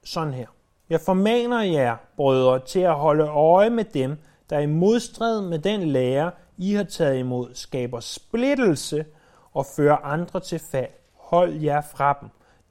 sådan 0.04 0.32
her. 0.32 0.46
Jeg 0.90 1.00
formaner 1.00 1.62
jer, 1.62 1.96
brødre, 2.16 2.58
til 2.58 2.80
at 2.80 2.94
holde 2.94 3.24
øje 3.24 3.70
med 3.70 3.84
dem, 3.84 4.16
der 4.50 4.58
i 4.58 4.66
modstrid 4.66 5.40
med 5.40 5.58
den 5.58 5.82
lære, 5.82 6.30
I 6.56 6.72
har 6.72 6.84
taget 6.84 7.18
imod, 7.18 7.54
skaber 7.54 8.00
splittelse 8.00 9.04
og 9.52 9.66
fører 9.66 9.96
andre 9.96 10.40
til 10.40 10.58
fald. 10.58 10.90
Hold 11.14 11.52
jer 11.52 11.80
fra 11.80 12.18
dem. 12.20 12.28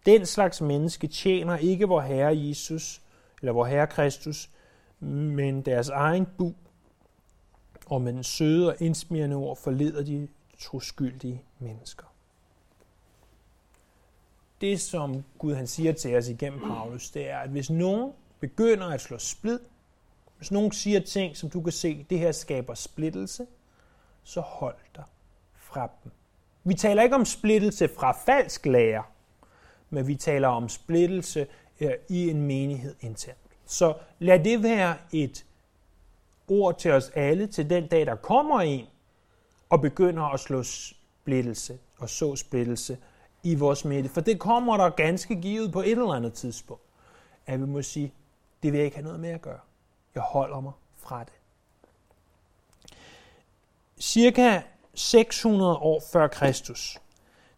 Den 0.07 0.25
slags 0.25 0.61
menneske 0.61 1.07
tjener 1.07 1.57
ikke 1.57 1.87
vor 1.87 2.01
Herre 2.01 2.37
Jesus, 2.37 3.01
eller 3.41 3.53
vor 3.53 3.65
Herre 3.65 3.87
Kristus, 3.87 4.49
men 4.99 5.61
deres 5.61 5.89
egen 5.89 6.27
bu, 6.37 6.53
og 7.85 8.01
med 8.01 8.13
den 8.13 8.23
søde 8.23 8.69
og 8.69 8.75
indsmirrende 8.79 9.35
ord 9.35 9.57
forleder 9.57 10.03
de 10.03 10.27
troskyldige 10.59 11.43
mennesker. 11.59 12.05
Det, 14.61 14.81
som 14.81 15.23
Gud 15.37 15.53
han 15.53 15.67
siger 15.67 15.93
til 15.93 16.15
os 16.15 16.27
igennem 16.27 16.59
Paulus, 16.59 17.09
det 17.09 17.29
er, 17.29 17.37
at 17.37 17.49
hvis 17.49 17.69
nogen 17.69 18.13
begynder 18.39 18.87
at 18.87 19.01
slå 19.01 19.17
splid, 19.17 19.59
hvis 20.37 20.51
nogen 20.51 20.71
siger 20.71 20.99
ting, 20.99 21.37
som 21.37 21.49
du 21.49 21.61
kan 21.61 21.73
se, 21.73 22.05
det 22.09 22.19
her 22.19 22.31
skaber 22.31 22.73
splittelse, 22.73 23.47
så 24.23 24.41
hold 24.41 24.75
dig 24.95 25.03
fra 25.55 25.89
dem. 26.03 26.11
Vi 26.63 26.73
taler 26.73 27.03
ikke 27.03 27.15
om 27.15 27.25
splittelse 27.25 27.87
fra 27.87 28.11
falsk 28.11 28.65
lære, 28.65 29.03
men 29.89 30.08
vi 30.08 30.15
taler 30.15 30.48
om 30.48 30.70
splittelse 30.70 31.48
øh, 31.79 31.91
i 32.10 32.29
en 32.29 32.41
menighed 32.41 32.96
internt. 33.01 33.38
Så 33.65 33.94
lad 34.20 34.39
det 34.44 34.63
være 34.63 34.98
et 35.12 35.46
ord 36.48 36.79
til 36.79 36.91
os 36.91 37.10
alle 37.15 37.48
til 37.48 37.70
den 37.70 37.88
dag, 37.88 38.06
der 38.06 38.15
kommer 38.15 38.62
en 38.62 38.86
og 39.70 39.82
begynder 39.82 40.24
at 40.24 40.39
slå 40.39 40.63
splittelse 40.63 41.77
og 41.98 42.10
så 42.10 42.36
splittelse 42.36 42.98
i 43.44 43.56
vores 43.56 43.86
midte. 43.86 44.10
For 44.10 44.22
det 44.22 44.39
kommer 44.39 44.77
der 44.77 44.89
ganske 44.89 45.41
givet 45.41 45.72
på 45.72 45.82
et 45.82 45.91
eller 45.91 46.13
andet 46.13 46.34
tidspunkt, 46.34 46.84
at 47.46 47.60
vi 47.60 47.65
må 47.65 47.82
sige, 47.82 48.13
det 48.63 48.72
vil 48.72 48.77
jeg 48.77 48.86
ikke 48.86 48.98
have 48.98 49.06
noget 49.06 49.20
med 49.20 49.29
at 49.29 49.41
gøre. 49.41 49.60
Jeg 50.15 50.24
holder 50.24 50.60
mig 50.60 50.72
fra 50.96 51.24
det. 51.24 51.34
Cirka 54.00 54.62
600 54.94 55.75
år 55.75 56.01
før 56.12 56.27
Kristus, 56.27 56.98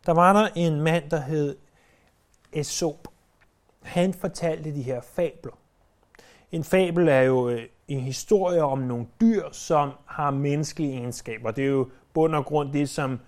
der 0.06 0.12
var 0.12 0.34
der 0.34 0.50
en 0.56 0.82
mand, 0.82 1.10
der 1.10 1.22
hed 1.22 1.58
Aesop. 2.54 3.08
Han 3.82 4.14
fortalte 4.14 4.76
de 4.76 4.82
her 4.82 5.02
fabler. 5.02 5.58
En 6.52 6.64
fabel 6.64 7.08
er 7.08 7.22
jo 7.22 7.50
øh, 7.50 7.62
en 7.88 8.00
historie 8.00 8.64
om 8.64 8.80
nogle 8.80 9.08
dyr, 9.22 9.44
som 9.52 9.92
har 10.06 10.32
menneskelige 10.32 10.94
egenskaber. 10.94 11.52
Det 11.52 11.64
er 11.64 11.68
jo 11.68 11.90
bund 12.14 12.36
og 12.36 12.46
grund 12.46 12.74
det, 12.74 12.90
som 12.90 13.20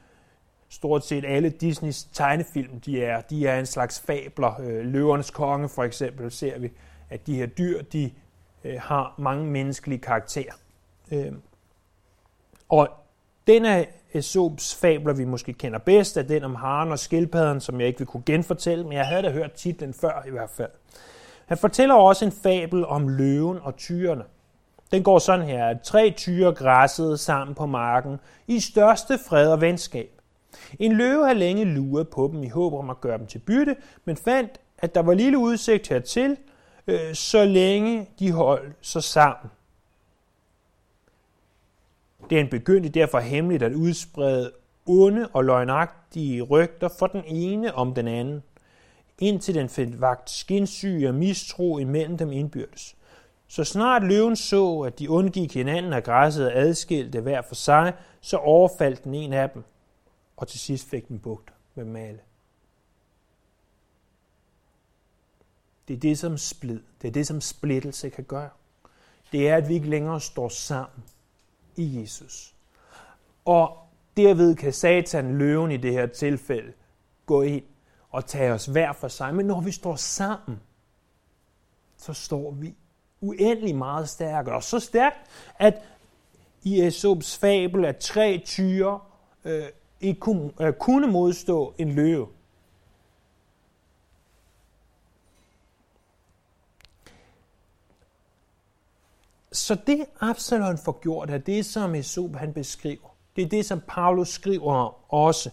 stort 0.69 1.05
set 1.05 1.25
alle 1.25 1.49
Disneys 1.49 2.03
tegnefilm 2.03 2.79
de 2.79 3.03
er. 3.03 3.21
De 3.21 3.47
er 3.47 3.59
en 3.59 3.65
slags 3.65 3.99
fabler. 3.99 4.61
Øh, 4.61 4.85
Løvernes 4.85 5.31
konge 5.31 5.69
for 5.69 5.83
eksempel 5.83 6.31
ser 6.31 6.59
vi, 6.59 6.71
at 7.09 7.27
de 7.27 7.35
her 7.35 7.45
dyr 7.45 7.81
de 7.81 8.11
øh, 8.63 8.81
har 8.81 9.15
mange 9.17 9.45
menneskelige 9.45 9.99
karakterer. 9.99 10.53
Og 12.69 12.89
den 13.47 13.65
er 13.65 13.85
Aesops 14.13 14.75
fabler, 14.75 15.13
vi 15.13 15.25
måske 15.25 15.53
kender 15.53 15.79
bedst, 15.79 16.17
er 16.17 16.21
den 16.21 16.43
om 16.43 16.55
haren 16.55 16.91
og 16.91 16.99
skildpadden, 16.99 17.61
som 17.61 17.79
jeg 17.79 17.87
ikke 17.87 17.99
vil 17.99 18.07
kunne 18.07 18.23
genfortælle, 18.25 18.83
men 18.83 18.93
jeg 18.93 19.07
havde 19.07 19.23
da 19.23 19.31
hørt 19.31 19.51
titlen 19.51 19.93
før 19.93 20.23
i 20.27 20.31
hvert 20.31 20.49
fald. 20.49 20.71
Han 21.45 21.57
fortæller 21.57 21.95
også 21.95 22.25
en 22.25 22.31
fabel 22.31 22.85
om 22.85 23.07
løven 23.07 23.57
og 23.61 23.75
tyrene. 23.75 24.23
Den 24.91 25.03
går 25.03 25.19
sådan 25.19 25.45
her, 25.45 25.67
at 25.67 25.81
tre 25.81 26.13
tyre 26.17 26.53
græssede 26.53 27.17
sammen 27.17 27.55
på 27.55 27.65
marken 27.65 28.19
i 28.47 28.59
største 28.59 29.19
fred 29.29 29.51
og 29.51 29.61
venskab. 29.61 30.21
En 30.79 30.91
løve 30.91 31.25
har 31.25 31.33
længe 31.33 31.65
luret 31.65 32.09
på 32.09 32.29
dem 32.33 32.43
i 32.43 32.49
håb 32.49 32.73
om 32.73 32.89
at 32.89 33.01
gøre 33.01 33.17
dem 33.17 33.27
til 33.27 33.39
bytte, 33.39 33.75
men 34.05 34.17
fandt, 34.17 34.51
at 34.77 34.95
der 34.95 35.01
var 35.01 35.13
lille 35.13 35.37
udsigt 35.37 35.87
hertil, 35.87 36.37
øh, 36.87 37.13
så 37.13 37.45
længe 37.45 38.09
de 38.19 38.31
holdt 38.31 38.75
sig 38.81 39.03
sammen. 39.03 39.51
Det 42.31 42.39
han 42.39 42.49
begyndte 42.49 42.89
derfor 42.89 43.19
hemmeligt 43.19 43.63
at 43.63 43.73
udsprede 43.73 44.51
onde 44.85 45.27
og 45.27 45.45
løgnagtige 45.45 46.41
rygter 46.41 46.89
for 46.99 47.07
den 47.07 47.23
ene 47.25 47.75
om 47.75 47.93
den 47.93 48.07
anden, 48.07 48.43
indtil 49.19 49.55
den 49.55 49.69
fandt 49.69 50.01
vagt 50.01 50.29
skinsyge 50.29 51.09
og 51.09 51.15
mistro 51.15 51.77
imellem 51.77 52.17
dem 52.17 52.31
indbyrdes. 52.31 52.95
Så 53.47 53.63
snart 53.63 54.03
løven 54.03 54.35
så, 54.35 54.79
at 54.79 54.99
de 54.99 55.09
undgik 55.09 55.53
hinanden 55.53 55.93
af 55.93 56.03
græsset 56.03 56.45
og 56.45 56.55
adskilte 56.55 57.21
hver 57.21 57.41
for 57.41 57.55
sig, 57.55 57.93
så 58.21 58.37
overfaldt 58.37 59.03
den 59.03 59.15
en 59.15 59.33
af 59.33 59.49
dem, 59.49 59.63
og 60.37 60.47
til 60.47 60.59
sidst 60.59 60.89
fik 60.89 61.07
den 61.07 61.19
bugt 61.19 61.53
med 61.75 61.85
male. 61.85 62.19
Det 65.87 65.93
er 65.95 65.99
det, 65.99 66.19
som 66.19 66.37
splid, 66.37 66.79
det 67.01 67.07
er 67.07 67.11
det, 67.11 67.27
som 67.27 67.41
splittelse 67.41 68.09
kan 68.09 68.23
gøre. 68.23 68.49
Det 69.31 69.49
er, 69.49 69.55
at 69.55 69.69
vi 69.69 69.73
ikke 69.73 69.89
længere 69.89 70.21
står 70.21 70.49
sammen 70.49 71.03
i 71.75 72.01
Jesus. 72.01 72.55
Og 73.45 73.77
derved 74.17 74.55
kan 74.55 74.73
Satan, 74.73 75.37
løven 75.37 75.71
i 75.71 75.77
det 75.77 75.93
her 75.93 76.07
tilfælde, 76.07 76.73
gå 77.25 77.41
ind 77.41 77.63
og 78.09 78.25
tage 78.25 78.51
os 78.51 78.65
hver 78.65 78.93
for 78.93 79.07
sig. 79.07 79.35
Men 79.35 79.45
når 79.45 79.61
vi 79.61 79.71
står 79.71 79.95
sammen, 79.95 80.59
så 81.97 82.13
står 82.13 82.51
vi 82.51 82.75
uendelig 83.21 83.75
meget 83.75 84.09
stærkere. 84.09 84.55
Og 84.55 84.63
så 84.63 84.79
stærkt, 84.79 85.17
at 85.59 85.81
i 86.63 86.81
Aesops 86.81 87.37
fabel, 87.37 87.85
at 87.85 87.97
tre 87.97 88.41
tyre 88.45 88.99
øh, 89.45 89.63
ikke 90.01 90.19
kunne, 90.19 90.51
øh, 90.61 90.73
kunne 90.73 91.07
modstå 91.07 91.73
en 91.77 91.91
løve. 91.91 92.27
Så 99.61 99.75
det 99.87 100.05
Absalon 100.19 100.77
får 100.77 100.99
gjort, 101.01 101.29
er 101.29 101.37
det, 101.37 101.65
som 101.65 101.95
Esop 101.95 102.35
han 102.35 102.53
beskriver. 102.53 103.15
Det 103.35 103.43
er 103.43 103.49
det, 103.49 103.65
som 103.65 103.81
Paulus 103.87 104.29
skriver 104.29 104.73
om 104.73 104.93
også. 105.09 105.49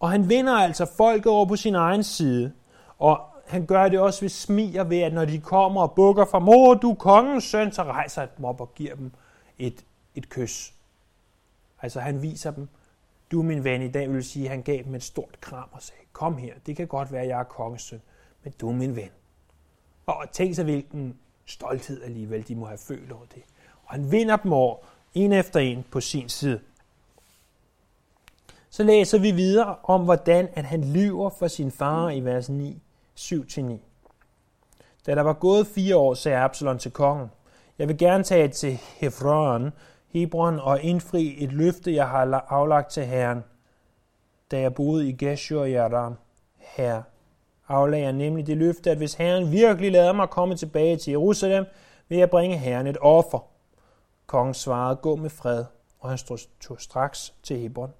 Og 0.00 0.10
han 0.10 0.28
vinder 0.28 0.52
altså 0.52 0.86
folket 0.96 1.26
over 1.26 1.46
på 1.46 1.56
sin 1.56 1.74
egen 1.74 2.02
side. 2.02 2.52
Og 2.98 3.20
han 3.46 3.66
gør 3.66 3.88
det 3.88 3.98
også 3.98 4.20
ved 4.20 4.28
smiger 4.28 4.84
ved, 4.84 4.98
at 4.98 5.12
når 5.12 5.24
de 5.24 5.40
kommer 5.40 5.82
og 5.82 5.92
bukker 5.92 6.24
for 6.24 6.38
mor, 6.38 6.74
du 6.74 6.90
er 6.90 6.94
kongens 6.94 7.44
søn, 7.44 7.72
så 7.72 7.82
rejser 7.82 8.20
han 8.20 8.30
dem 8.36 8.44
op 8.44 8.60
og 8.60 8.74
giver 8.74 8.94
dem 8.94 9.12
et, 9.58 9.84
et 10.14 10.28
kys. 10.28 10.74
Altså 11.82 12.00
han 12.00 12.22
viser 12.22 12.50
dem, 12.50 12.68
du 13.30 13.38
er 13.38 13.44
min 13.44 13.64
ven 13.64 13.82
i 13.82 13.90
dag, 13.90 14.12
vil 14.12 14.24
sige, 14.24 14.44
at 14.44 14.50
han 14.50 14.62
gav 14.62 14.82
dem 14.82 14.94
et 14.94 15.02
stort 15.02 15.40
kram 15.40 15.68
og 15.72 15.82
sagde, 15.82 16.02
kom 16.12 16.36
her, 16.36 16.54
det 16.66 16.76
kan 16.76 16.86
godt 16.86 17.12
være, 17.12 17.22
at 17.22 17.28
jeg 17.28 17.40
er 17.40 17.44
kongens 17.44 17.82
søn, 17.82 18.02
men 18.42 18.52
du 18.60 18.68
er 18.68 18.72
min 18.72 18.96
ven. 18.96 19.10
Og 20.06 20.24
tænk 20.32 20.54
så, 20.54 20.64
hvilken 20.64 21.18
stolthed 21.46 22.02
alligevel, 22.02 22.48
de 22.48 22.54
må 22.54 22.66
have 22.66 22.78
følt 22.78 23.12
over 23.12 23.24
det. 23.34 23.42
Og 23.84 23.94
han 23.94 24.12
vinder 24.12 24.36
dem 24.36 24.52
over, 24.52 24.76
en 25.14 25.32
efter 25.32 25.60
en 25.60 25.84
på 25.90 26.00
sin 26.00 26.28
side. 26.28 26.60
Så 28.70 28.82
læser 28.82 29.18
vi 29.18 29.30
videre 29.30 29.76
om, 29.82 30.04
hvordan 30.04 30.48
at 30.52 30.64
han 30.64 30.92
lyver 30.92 31.30
for 31.30 31.48
sin 31.48 31.70
far 31.70 32.10
i 32.10 32.20
vers 32.20 32.48
9, 32.48 32.82
7-9. 33.18 33.62
Da 35.06 35.14
der 35.14 35.22
var 35.22 35.32
gået 35.32 35.66
fire 35.66 35.96
år, 35.96 36.14
sagde 36.14 36.38
Absalon 36.38 36.78
til 36.78 36.90
kongen, 36.90 37.30
jeg 37.78 37.88
vil 37.88 37.98
gerne 37.98 38.24
tage 38.24 38.48
til 38.48 38.78
Hebron, 38.96 39.72
Hebron 40.08 40.58
og 40.58 40.82
indfri 40.82 41.44
et 41.44 41.52
løfte, 41.52 41.94
jeg 41.94 42.08
har 42.08 42.44
aflagt 42.48 42.90
til 42.90 43.06
Herren, 43.06 43.44
da 44.50 44.60
jeg 44.60 44.74
boede 44.74 45.08
i 45.08 45.12
Geshur 45.12 45.64
i 45.64 45.72
her 46.58 47.02
Aflagde 47.68 48.04
jeg 48.04 48.12
nemlig 48.12 48.46
det 48.46 48.56
løfte, 48.56 48.90
at 48.90 48.96
hvis 48.96 49.14
Herren 49.14 49.52
virkelig 49.52 49.92
lader 49.92 50.12
mig 50.12 50.30
komme 50.30 50.56
tilbage 50.56 50.96
til 50.96 51.10
Jerusalem, 51.10 51.64
vil 52.08 52.18
jeg 52.18 52.30
bringe 52.30 52.58
Herren 52.58 52.86
et 52.86 52.96
offer. 53.00 53.38
Kongen 54.26 54.54
svarede, 54.54 54.96
gå 54.96 55.16
med 55.16 55.30
fred, 55.30 55.64
og 56.00 56.08
han 56.08 56.18
tog 56.60 56.80
straks 56.80 57.34
til 57.42 57.58
Hebron. 57.58 57.92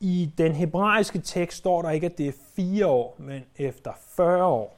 I 0.00 0.32
den 0.38 0.52
hebraiske 0.52 1.18
tekst 1.18 1.58
står 1.58 1.82
der 1.82 1.90
ikke, 1.90 2.06
at 2.06 2.18
det 2.18 2.28
er 2.28 2.32
fire 2.56 2.86
år, 2.86 3.16
men 3.18 3.44
efter 3.56 3.92
40 4.16 4.44
år. 4.44 4.76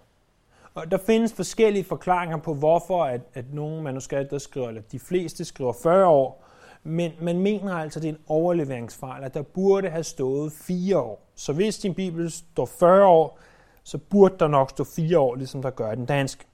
Og 0.74 0.90
der 0.90 0.98
findes 0.98 1.32
forskellige 1.32 1.84
forklaringer 1.84 2.36
på, 2.36 2.54
hvorfor 2.54 3.04
at, 3.04 3.20
at 3.34 3.54
nogle 3.54 3.82
manuskripter 3.82 4.38
skriver, 4.38 4.68
eller 4.68 4.82
de 4.82 4.98
fleste 4.98 5.44
skriver 5.44 5.72
40 5.72 6.06
år, 6.06 6.45
men 6.86 7.12
man 7.20 7.38
mener 7.38 7.74
altså, 7.74 7.98
at 7.98 8.02
det 8.02 8.08
er 8.08 8.12
en 8.12 8.20
overleveringsfejl, 8.26 9.24
at 9.24 9.34
der 9.34 9.42
burde 9.42 9.88
have 9.88 10.04
stået 10.04 10.52
fire 10.52 10.98
år. 10.98 11.26
Så 11.34 11.52
hvis 11.52 11.78
din 11.78 11.94
bibel 11.94 12.30
står 12.30 12.66
40 12.66 13.06
år, 13.06 13.38
så 13.82 13.98
burde 13.98 14.34
der 14.38 14.48
nok 14.48 14.70
stå 14.70 14.84
fire 14.84 15.18
år, 15.18 15.34
ligesom 15.34 15.62
der 15.62 15.70
gør 15.70 15.94
den 15.94 16.06
danske. 16.06 16.44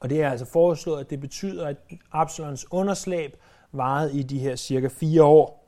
Og 0.00 0.10
det 0.10 0.22
er 0.22 0.30
altså 0.30 0.46
foreslået, 0.46 1.00
at 1.00 1.10
det 1.10 1.20
betyder, 1.20 1.66
at 1.66 1.76
Absalons 2.12 2.72
underslæb 2.72 3.36
varede 3.72 4.18
i 4.18 4.22
de 4.22 4.38
her 4.38 4.56
cirka 4.56 4.88
fire 4.88 5.24
år. 5.24 5.66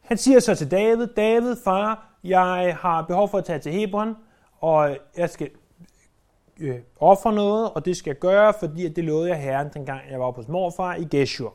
Han 0.00 0.16
siger 0.18 0.40
så 0.40 0.54
til 0.54 0.70
David, 0.70 1.06
David, 1.06 1.56
far, 1.64 2.18
jeg 2.24 2.76
har 2.80 3.02
behov 3.02 3.28
for 3.28 3.38
at 3.38 3.44
tage 3.44 3.58
til 3.58 3.72
Hebron, 3.72 4.16
og 4.60 4.96
jeg 5.16 5.30
skal 5.30 5.50
øh, 6.60 6.76
ofre 7.00 7.32
noget, 7.32 7.70
og 7.70 7.84
det 7.84 7.96
skal 7.96 8.10
jeg 8.10 8.18
gøre, 8.18 8.54
fordi 8.60 8.88
det 8.88 9.04
lovede 9.04 9.28
jeg 9.28 9.42
herren, 9.42 9.70
dengang 9.74 10.00
jeg 10.10 10.20
var 10.20 10.30
på 10.30 10.42
morfar 10.48 10.94
i 10.94 11.04
Geshur. 11.04 11.54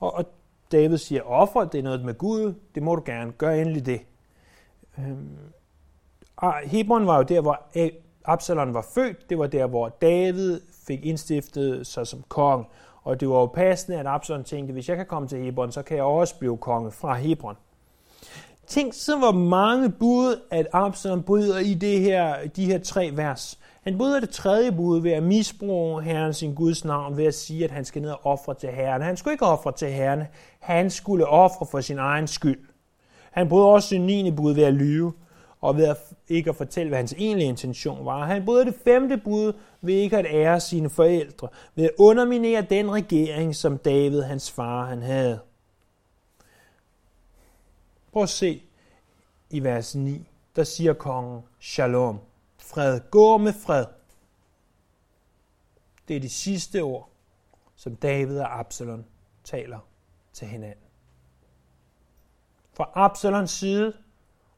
Og, 0.00 0.14
og 0.14 0.24
David 0.72 0.98
siger, 0.98 1.22
offer, 1.22 1.64
det 1.64 1.78
er 1.78 1.82
noget 1.82 2.04
med 2.04 2.14
Gud, 2.14 2.54
det 2.74 2.82
må 2.82 2.94
du 2.94 3.02
gerne, 3.04 3.32
gør 3.32 3.50
endelig 3.50 3.86
det. 3.86 4.00
Øhm, 4.98 5.38
ah, 6.38 6.54
Hebron 6.64 7.06
var 7.06 7.16
jo 7.16 7.22
der, 7.22 7.40
hvor 7.40 7.62
Absalon 8.24 8.74
var 8.74 8.86
født. 8.94 9.30
Det 9.30 9.38
var 9.38 9.46
der, 9.46 9.66
hvor 9.66 9.88
David 9.88 10.60
fik 10.86 11.06
indstiftet 11.06 11.86
sig 11.86 12.06
som 12.06 12.24
kong. 12.28 12.66
Og 13.02 13.20
det 13.20 13.28
var 13.28 13.34
jo 13.34 13.46
passende, 13.46 13.98
at 13.98 14.06
Absalon 14.06 14.44
tænkte, 14.44 14.72
hvis 14.72 14.88
jeg 14.88 14.96
kan 14.96 15.06
komme 15.06 15.28
til 15.28 15.38
Hebron, 15.38 15.72
så 15.72 15.82
kan 15.82 15.96
jeg 15.96 16.04
også 16.04 16.38
blive 16.38 16.56
konge 16.56 16.90
fra 16.90 17.14
Hebron. 17.14 17.56
Tænk 18.66 18.94
så, 18.94 19.18
hvor 19.18 19.32
mange 19.32 19.90
bud, 19.90 20.40
at 20.50 20.66
Absalon 20.72 21.22
bryder 21.22 21.58
i 21.58 21.74
det 21.74 22.00
her, 22.00 22.48
de 22.48 22.64
her 22.64 22.78
tre 22.78 23.10
vers. 23.14 23.58
Han 23.86 23.98
bryder 23.98 24.20
det 24.20 24.30
tredje 24.30 24.72
bud 24.72 25.00
ved 25.00 25.12
at 25.12 25.22
misbruge 25.22 26.02
Herren 26.02 26.34
sin 26.34 26.54
Guds 26.54 26.84
navn, 26.84 27.16
ved 27.16 27.24
at 27.24 27.34
sige, 27.34 27.64
at 27.64 27.70
han 27.70 27.84
skal 27.84 28.02
ned 28.02 28.10
og 28.10 28.26
ofre 28.26 28.54
til 28.54 28.68
Herren. 28.68 29.02
Han 29.02 29.16
skulle 29.16 29.34
ikke 29.34 29.46
ofre 29.46 29.72
til 29.72 29.88
Herren, 29.88 30.22
han 30.60 30.90
skulle 30.90 31.26
ofre 31.26 31.66
for 31.66 31.80
sin 31.80 31.98
egen 31.98 32.26
skyld. 32.26 32.68
Han 33.30 33.48
bryder 33.48 33.66
også 33.66 33.88
sin 33.88 34.06
niende 34.06 34.32
bud 34.32 34.52
ved 34.54 34.62
at 34.62 34.74
lyve, 34.74 35.12
og 35.60 35.76
ved 35.76 35.84
at 35.84 35.96
ikke 36.28 36.50
at 36.50 36.56
fortælle, 36.56 36.88
hvad 36.88 36.98
hans 36.98 37.14
egentlige 37.18 37.48
intention 37.48 38.04
var. 38.06 38.24
Han 38.24 38.44
bryder 38.44 38.64
det 38.64 38.74
femte 38.84 39.16
bud 39.16 39.52
ved 39.80 39.94
ikke 39.94 40.18
at 40.18 40.26
ære 40.28 40.60
sine 40.60 40.90
forældre, 40.90 41.48
ved 41.74 41.84
at 41.84 41.90
underminere 41.98 42.62
den 42.62 42.92
regering, 42.92 43.56
som 43.56 43.78
David, 43.78 44.22
hans 44.22 44.50
far, 44.50 44.86
han 44.86 45.02
havde. 45.02 45.38
Prøv 48.12 48.22
at 48.22 48.28
se 48.28 48.62
i 49.50 49.62
vers 49.62 49.94
9, 49.94 50.28
der 50.56 50.64
siger 50.64 50.92
kongen, 50.92 51.42
Shalom, 51.60 52.18
fred, 52.66 53.00
gå 53.10 53.36
med 53.36 53.52
fred. 53.52 53.86
Det 56.08 56.16
er 56.16 56.20
de 56.20 56.30
sidste 56.30 56.82
ord, 56.82 57.10
som 57.76 57.96
David 57.96 58.38
og 58.38 58.58
Absalon 58.58 59.06
taler 59.44 59.78
til 60.32 60.48
hinanden. 60.48 60.84
Fra 62.72 62.90
Absalons 62.94 63.50
side 63.50 63.92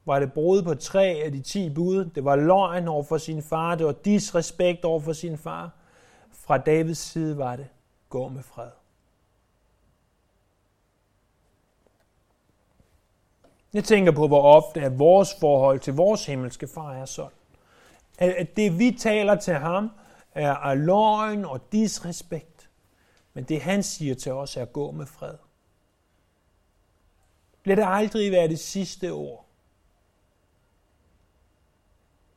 var 0.05 0.19
det 0.19 0.33
brud 0.33 0.63
på 0.63 0.75
tre 0.75 1.05
af 1.25 1.33
de 1.33 1.41
ti 1.41 1.71
bud. 1.71 2.05
Det 2.05 2.25
var 2.25 2.37
løgn 2.37 2.89
over 2.89 3.03
for 3.03 3.19
sin 3.19 3.43
far. 3.43 3.75
Det 3.75 3.87
var 3.87 3.93
disrespekt 3.93 4.85
over 4.85 5.01
for 5.01 5.13
sin 5.13 5.39
far. 5.39 5.71
Fra 6.33 6.59
Davids 6.59 6.99
side 6.99 7.39
var 7.39 7.57
det 7.57 7.69
gå 8.09 8.29
med 8.29 8.43
fred. 8.43 8.71
Jeg 13.73 13.85
tænker 13.85 14.13
på, 14.13 14.27
hvor 14.27 14.43
ofte 14.43 14.81
at 14.81 14.99
vores 14.99 15.35
forhold 15.41 15.81
til 15.81 15.95
vores 15.95 16.27
himmelske 16.27 16.69
far 16.69 16.93
er 16.93 17.05
sådan. 17.05 17.38
At 18.19 18.57
det 18.57 18.79
vi 18.79 18.97
taler 18.99 19.37
til 19.37 19.55
ham 19.55 19.91
er 20.35 20.75
løgn 20.75 21.45
og 21.45 21.73
disrespekt. 21.73 22.71
Men 23.35 23.45
det 23.45 23.63
han 23.63 23.83
siger 23.83 24.15
til 24.15 24.33
os 24.33 24.57
er 24.57 24.63
at 24.63 24.73
gå 24.73 24.91
med 24.91 25.07
fred. 25.07 25.35
Lad 27.65 27.77
det 27.77 27.85
aldrig 27.87 28.33
være 28.33 28.49
det 28.49 28.59
sidste 28.59 29.13
ord. 29.13 29.45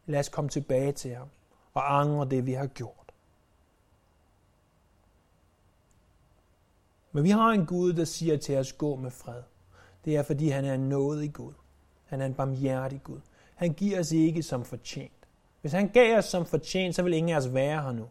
Lad 0.06 0.20
os 0.20 0.30
komme 0.30 0.50
tilbage 0.50 0.92
til 0.92 1.16
ham 1.16 1.28
og 1.74 2.00
angre 2.00 2.30
det, 2.30 2.46
vi 2.46 2.54
har 2.54 2.68
gjort. 2.68 3.14
Men 7.12 7.24
vi 7.24 7.30
har 7.30 7.50
en 7.50 7.66
Gud, 7.66 7.94
der 7.94 8.06
siger 8.06 8.38
til 8.38 8.58
os, 8.58 8.74
gå 8.74 8.96
med 8.96 9.12
fred. 9.12 9.44
Det 10.06 10.16
er, 10.16 10.24
fordi 10.24 10.50
han 10.50 10.66
er 10.66 10.74
en 10.74 10.90
nådig 10.90 11.34
Gud. 11.34 11.54
Han 12.06 12.22
er 12.22 12.26
en 12.26 12.34
barmhjertig 12.34 13.04
Gud. 13.04 13.20
Han 13.56 13.74
giver 13.74 14.00
os 14.00 14.12
ikke 14.12 14.44
som 14.44 14.66
fortjent. 14.66 15.21
Hvis 15.62 15.72
han 15.72 15.88
gav 15.88 16.18
os 16.18 16.26
som 16.26 16.46
fortjent, 16.46 16.96
så 16.96 17.04
vil 17.04 17.14
ingen 17.14 17.34
af 17.34 17.38
os 17.38 17.54
være 17.54 17.82
her 17.82 17.92
nu. 17.92 18.06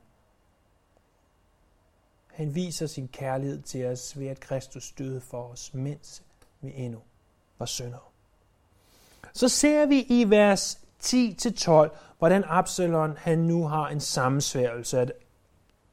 Han 2.26 2.54
viser 2.54 2.86
sin 2.86 3.08
kærlighed 3.08 3.62
til 3.62 3.86
os 3.86 4.18
ved, 4.18 4.26
at 4.26 4.40
Kristus 4.40 4.92
døde 4.98 5.20
for 5.20 5.42
os, 5.42 5.74
mens 5.74 6.22
vi 6.60 6.72
endnu 6.76 6.98
var 7.58 7.66
syndere. 7.66 8.00
Så 9.32 9.48
ser 9.48 9.86
vi 9.86 10.06
i 10.08 10.24
vers 10.30 10.80
10-12, 11.02 11.88
hvordan 12.18 12.44
Absalon 12.46 13.16
han 13.16 13.38
nu 13.38 13.66
har 13.66 13.88
en 13.88 14.00
sammensværgelse. 14.00 15.00
At 15.00 15.12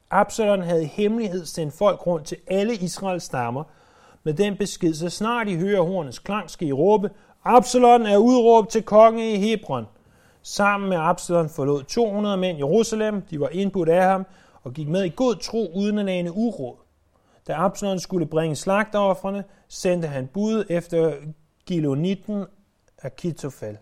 Absalon 0.09 0.61
havde 0.61 0.83
i 0.83 0.87
hemmelighed 0.87 1.45
sendt 1.45 1.73
folk 1.73 2.07
rundt 2.07 2.27
til 2.27 2.37
alle 2.47 2.75
Israels 2.75 3.23
stammer 3.23 3.63
med 4.23 4.33
den 4.33 4.57
besked, 4.57 4.93
så 4.93 5.09
snart 5.09 5.47
I 5.47 5.55
hører 5.55 5.81
hornets 5.81 6.19
klang, 6.19 6.49
skal 6.49 6.67
I 6.67 6.71
råbe, 6.71 7.09
Absalon 7.43 8.05
er 8.05 8.17
udråbt 8.17 8.69
til 8.69 8.83
konge 8.83 9.33
i 9.33 9.37
Hebron. 9.37 9.85
Sammen 10.49 10.89
med 10.89 10.97
Absalon 10.97 11.49
forlod 11.49 11.83
200 11.83 12.37
mænd 12.37 12.57
Jerusalem, 12.57 13.21
de 13.21 13.39
var 13.39 13.49
indbudt 13.49 13.89
af 13.89 14.03
ham, 14.03 14.25
og 14.63 14.73
gik 14.73 14.87
med 14.87 15.03
i 15.03 15.13
god 15.15 15.35
tro 15.35 15.71
uden 15.75 15.99
at 15.99 16.09
ane 16.09 16.31
uråd. 16.31 16.75
Da 17.47 17.53
Absalon 17.57 17.99
skulle 17.99 18.25
bringe 18.25 18.55
slagteoffrene, 18.55 19.43
sendte 19.67 20.07
han 20.07 20.27
bud 20.27 20.65
efter 20.69 21.13
Gilonitten 21.65 22.45
af 23.01 23.15
Kitofel. 23.15 23.77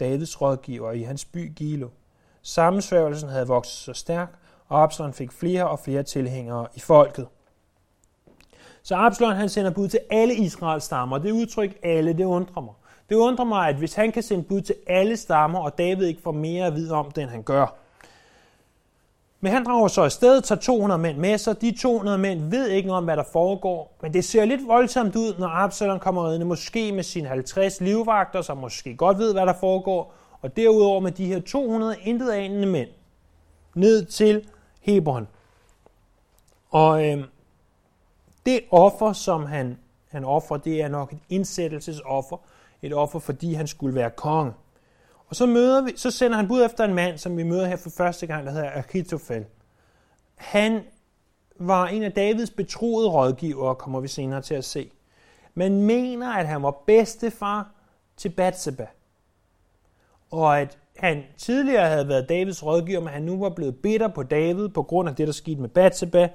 Davids 0.00 0.40
rådgiver 0.40 0.92
i 0.92 1.02
hans 1.02 1.24
by 1.24 1.54
Gilo. 1.54 1.88
Sammensværgelsen 2.42 3.28
havde 3.28 3.46
vokset 3.46 3.74
så 3.74 3.92
stærk, 3.92 4.38
og 4.68 4.82
Absalon 4.82 5.12
fik 5.12 5.32
flere 5.32 5.68
og 5.68 5.78
flere 5.78 6.02
tilhængere 6.02 6.66
i 6.74 6.80
folket. 6.80 7.26
Så 8.82 8.96
Absalon 8.96 9.36
han 9.36 9.48
sender 9.48 9.70
bud 9.70 9.88
til 9.88 10.00
alle 10.10 10.34
Israels 10.34 10.84
stammer. 10.84 11.18
Det 11.18 11.30
udtryk 11.30 11.78
alle, 11.82 12.12
det 12.12 12.24
undrer 12.24 12.62
mig. 12.62 12.74
Det 13.10 13.16
undrer 13.16 13.44
mig, 13.44 13.68
at 13.68 13.74
hvis 13.76 13.94
han 13.94 14.12
kan 14.12 14.22
sende 14.22 14.44
bud 14.44 14.60
til 14.60 14.74
alle 14.86 15.16
stammer, 15.16 15.58
og 15.58 15.78
David 15.78 16.06
ikke 16.06 16.22
får 16.22 16.32
mere 16.32 16.66
at 16.66 16.74
vide 16.74 16.92
om 16.92 17.10
det, 17.10 17.22
end 17.22 17.30
han 17.30 17.42
gør, 17.42 17.74
men 19.40 19.52
han 19.52 19.64
drager 19.64 19.88
så 19.88 20.02
afsted, 20.02 20.42
tager 20.42 20.60
200 20.60 21.00
mænd 21.00 21.18
med 21.18 21.38
sig. 21.38 21.60
De 21.60 21.76
200 21.78 22.18
mænd 22.18 22.50
ved 22.50 22.68
ikke 22.68 22.92
om, 22.92 23.04
hvad 23.04 23.16
der 23.16 23.24
foregår, 23.32 23.96
men 24.02 24.12
det 24.12 24.24
ser 24.24 24.44
lidt 24.44 24.66
voldsomt 24.66 25.16
ud, 25.16 25.34
når 25.38 25.48
Absalom 25.48 25.98
kommer 25.98 26.28
ridende, 26.28 26.46
måske 26.46 26.92
med 26.92 27.02
sine 27.02 27.28
50 27.28 27.80
livvagter, 27.80 28.42
som 28.42 28.56
måske 28.56 28.96
godt 28.96 29.18
ved, 29.18 29.32
hvad 29.32 29.46
der 29.46 29.54
foregår, 29.60 30.14
og 30.42 30.56
derudover 30.56 31.00
med 31.00 31.12
de 31.12 31.26
her 31.26 31.40
200 31.40 31.96
intetanende 32.02 32.66
mænd 32.66 32.88
ned 33.74 34.04
til 34.04 34.48
Hebron. 34.80 35.28
Og 36.70 37.08
øh, 37.08 37.24
det 38.46 38.60
offer, 38.70 39.12
som 39.12 39.46
han, 39.46 39.78
han 40.10 40.24
offer, 40.24 40.56
det 40.56 40.82
er 40.82 40.88
nok 40.88 41.12
et 41.12 41.18
indsættelsesoffer. 41.28 42.36
Et 42.82 42.94
offer, 42.94 43.18
fordi 43.18 43.54
han 43.54 43.66
skulle 43.66 43.94
være 43.94 44.10
konge. 44.10 44.52
Og 45.26 45.36
så, 45.36 45.46
møder 45.46 45.82
vi, 45.82 45.92
så 45.96 46.10
sender 46.10 46.36
han 46.36 46.48
bud 46.48 46.64
efter 46.64 46.84
en 46.84 46.94
mand, 46.94 47.18
som 47.18 47.36
vi 47.36 47.42
møder 47.42 47.66
her 47.66 47.76
for 47.76 47.90
første 47.90 48.26
gang, 48.26 48.46
der 48.46 48.52
hedder 48.52 48.70
Achitofel. 48.70 49.44
Han 50.34 50.80
var 51.56 51.86
en 51.86 52.02
af 52.02 52.12
Davids 52.12 52.50
betroede 52.50 53.08
rådgivere, 53.08 53.74
kommer 53.74 54.00
vi 54.00 54.08
senere 54.08 54.42
til 54.42 54.54
at 54.54 54.64
se. 54.64 54.90
Man 55.54 55.82
mener, 55.82 56.32
at 56.32 56.46
han 56.48 56.62
var 56.62 56.70
bedstefar 56.86 57.70
til 58.16 58.28
Batseba. 58.28 58.86
Og 60.30 60.60
at 60.60 60.78
han 60.96 61.22
tidligere 61.36 61.88
havde 61.88 62.08
været 62.08 62.28
Davids 62.28 62.64
rådgiver, 62.64 63.00
men 63.00 63.08
han 63.08 63.22
nu 63.22 63.38
var 63.40 63.50
blevet 63.50 63.76
bitter 63.76 64.08
på 64.08 64.22
David 64.22 64.68
på 64.68 64.82
grund 64.82 65.08
af 65.08 65.16
det, 65.16 65.26
der 65.26 65.32
skete 65.32 65.60
med 65.60 65.68
Batseba, 65.68 66.28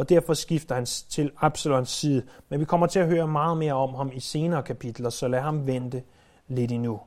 og 0.00 0.08
derfor 0.08 0.34
skifter 0.34 0.74
han 0.74 0.86
til 0.86 1.30
Absalons 1.40 1.88
side. 1.88 2.22
Men 2.48 2.60
vi 2.60 2.64
kommer 2.64 2.86
til 2.86 2.98
at 2.98 3.06
høre 3.06 3.28
meget 3.28 3.56
mere 3.56 3.72
om 3.72 3.94
ham 3.94 4.10
i 4.14 4.20
senere 4.20 4.62
kapitler, 4.62 5.10
så 5.10 5.28
lad 5.28 5.40
ham 5.40 5.66
vente 5.66 6.02
lidt 6.48 6.72
endnu. 6.72 7.00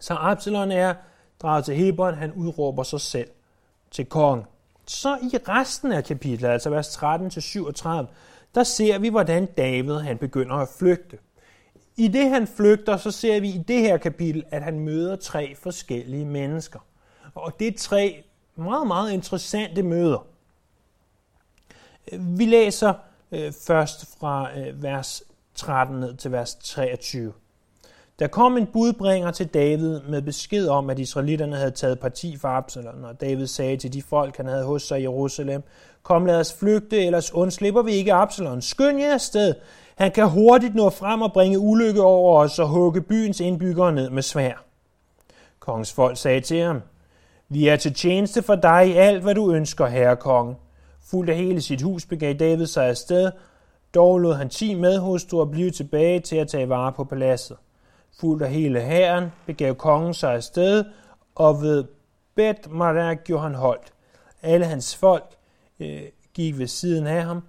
Så 0.00 0.14
Absalon 0.14 0.70
er 0.70 0.94
draget 1.42 1.64
til 1.64 1.74
Hebron, 1.74 2.14
han 2.14 2.32
udråber 2.32 2.82
sig 2.82 3.00
selv 3.00 3.30
til 3.90 4.06
kong. 4.06 4.44
Så 4.86 5.18
i 5.22 5.36
resten 5.48 5.92
af 5.92 6.04
kapitlet, 6.04 6.48
altså 6.48 6.70
vers 6.70 6.96
13-37, 6.96 7.88
der 8.54 8.62
ser 8.62 8.98
vi, 8.98 9.08
hvordan 9.08 9.46
David 9.46 9.98
han 9.98 10.18
begynder 10.18 10.56
at 10.56 10.68
flygte. 10.78 11.18
I 11.96 12.08
det 12.08 12.30
han 12.30 12.46
flygter, 12.46 12.96
så 12.96 13.10
ser 13.10 13.40
vi 13.40 13.48
i 13.48 13.58
det 13.68 13.80
her 13.80 13.96
kapitel, 13.96 14.44
at 14.50 14.62
han 14.62 14.80
møder 14.80 15.16
tre 15.16 15.54
forskellige 15.54 16.24
mennesker. 16.24 16.80
Og 17.34 17.52
det 17.58 17.68
er 17.68 17.78
tre 17.78 18.24
meget, 18.56 18.86
meget 18.86 19.12
interessante 19.12 19.82
møder. 19.82 20.35
Vi 22.12 22.44
læser 22.44 22.94
øh, 23.32 23.52
først 23.66 24.18
fra 24.20 24.58
øh, 24.58 24.82
vers 24.82 25.22
13 25.54 26.00
ned 26.00 26.16
til 26.16 26.32
vers 26.32 26.54
23. 26.54 27.32
Der 28.18 28.26
kom 28.26 28.56
en 28.56 28.66
budbringer 28.66 29.30
til 29.30 29.46
David 29.46 30.00
med 30.00 30.22
besked 30.22 30.68
om, 30.68 30.90
at 30.90 30.98
israelitterne 30.98 31.56
havde 31.56 31.70
taget 31.70 32.00
parti 32.00 32.36
for 32.36 32.48
Absalom, 32.48 33.04
og 33.04 33.20
David 33.20 33.46
sagde 33.46 33.76
til 33.76 33.92
de 33.92 34.02
folk, 34.02 34.36
han 34.36 34.46
havde 34.46 34.64
hos 34.64 34.82
sig 34.82 34.98
i 34.98 35.02
Jerusalem, 35.02 35.62
Kom, 36.02 36.26
lad 36.26 36.40
os 36.40 36.52
flygte, 36.52 37.04
ellers 37.04 37.34
undslipper 37.34 37.82
vi 37.82 37.92
ikke 37.92 38.12
Absalom. 38.12 38.60
Skynd 38.60 39.00
jer 39.00 39.14
afsted. 39.14 39.54
Han 39.96 40.10
kan 40.12 40.28
hurtigt 40.28 40.74
nå 40.74 40.90
frem 40.90 41.22
og 41.22 41.32
bringe 41.32 41.58
ulykke 41.58 42.02
over 42.02 42.40
os 42.40 42.58
og 42.58 42.68
hugge 42.68 43.02
byens 43.02 43.40
indbyggere 43.40 43.92
ned 43.92 44.10
med 44.10 44.22
svær. 44.22 44.64
Kongens 45.60 45.92
folk 45.92 46.16
sagde 46.16 46.40
til 46.40 46.62
ham, 46.62 46.82
Vi 47.48 47.68
er 47.68 47.76
til 47.76 47.94
tjeneste 47.94 48.42
for 48.42 48.54
dig 48.54 48.88
i 48.88 48.92
alt, 48.92 49.22
hvad 49.22 49.34
du 49.34 49.52
ønsker, 49.52 49.86
herre 49.86 50.16
konge. 50.16 50.54
Fuldt 51.10 51.30
af 51.30 51.36
hele 51.36 51.60
sit 51.60 51.82
hus 51.82 52.06
begav 52.06 52.34
David 52.34 52.66
sig 52.66 52.86
afsted, 52.88 53.30
dog 53.94 54.18
lod 54.18 54.34
han 54.34 54.48
ti 54.48 54.74
medhustruer 54.74 55.44
blive 55.44 55.70
tilbage 55.70 56.20
til 56.20 56.36
at 56.36 56.48
tage 56.48 56.68
vare 56.68 56.92
på 56.92 57.04
paladset. 57.04 57.56
Fuldt 58.20 58.42
af 58.42 58.50
hele 58.50 58.80
hæren 58.80 59.32
begav 59.46 59.74
kongen 59.74 60.14
sig 60.14 60.34
afsted, 60.34 60.84
og 61.34 61.62
ved 61.62 61.84
Bet 62.34 62.70
Marak 62.70 63.24
gjorde 63.24 63.42
han 63.42 63.54
holdt. 63.54 63.92
Alle 64.42 64.66
hans 64.66 64.96
folk 64.96 65.34
øh, 65.80 66.02
gik 66.34 66.58
ved 66.58 66.66
siden 66.66 67.06
af 67.06 67.22
ham, 67.24 67.42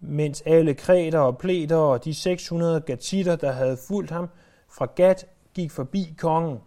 mens 0.00 0.42
alle 0.46 0.74
kreter 0.74 1.18
og 1.18 1.38
pleter 1.38 1.76
og 1.76 2.04
de 2.04 2.14
600 2.14 2.80
gatitter, 2.80 3.36
der 3.36 3.52
havde 3.52 3.76
fulgt 3.88 4.10
ham 4.10 4.28
fra 4.68 4.86
Gat, 4.94 5.26
gik 5.54 5.70
forbi 5.70 6.14
kongen. 6.18 6.58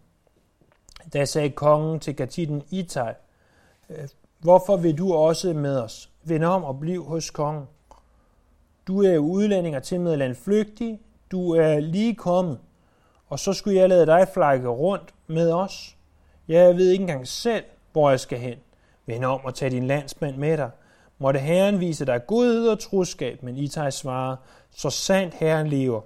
Da 1.14 1.26
sagde 1.26 1.50
kongen 1.50 2.00
til 2.00 2.16
Gatitten 2.16 2.64
Itai, 2.70 3.14
øh, 3.90 4.08
hvorfor 4.40 4.78
vil 4.78 4.98
du 4.98 5.14
også 5.14 5.54
med 5.54 5.80
os? 5.80 6.10
Vend 6.30 6.44
om 6.44 6.64
og 6.64 6.80
bliv 6.80 7.04
hos 7.06 7.30
kongen. 7.30 7.66
Du 8.88 9.04
er 9.04 9.14
jo 9.14 9.22
udlænding 9.22 9.76
og 9.76 9.84
til 9.84 10.02
med 10.02 10.36
flygtig. 10.36 11.00
Du 11.32 11.52
er 11.52 11.80
lige 11.80 12.16
kommet. 12.16 12.60
Og 13.28 13.40
så 13.40 13.54
skulle 13.54 13.78
jeg 13.78 13.90
lade 13.90 14.06
dig 14.06 14.28
flakke 14.34 14.68
rundt 14.68 15.14
med 15.28 15.52
os. 15.52 15.98
Jeg 16.48 16.78
ved 16.78 16.90
ikke 16.90 17.02
engang 17.02 17.28
selv, 17.28 17.64
hvor 17.92 18.10
jeg 18.10 18.20
skal 18.20 18.40
hen. 18.40 18.58
Vend 19.06 19.26
om 19.26 19.40
og 19.44 19.56
tag 19.56 19.72
din 19.72 19.88
landsmand 19.88 20.38
med 20.38 20.58
dig. 20.58 20.70
Måtte 21.18 21.40
Herren 21.40 21.80
vise 21.80 22.06
dig 22.06 22.28
godhed 22.28 22.68
og 22.68 22.80
troskab, 22.80 23.44
men 23.44 23.58
Itai 23.58 23.92
svarer, 23.92 24.36
så 24.72 24.90
sandt 24.90 25.34
Herren 25.34 25.68
lever, 25.68 26.02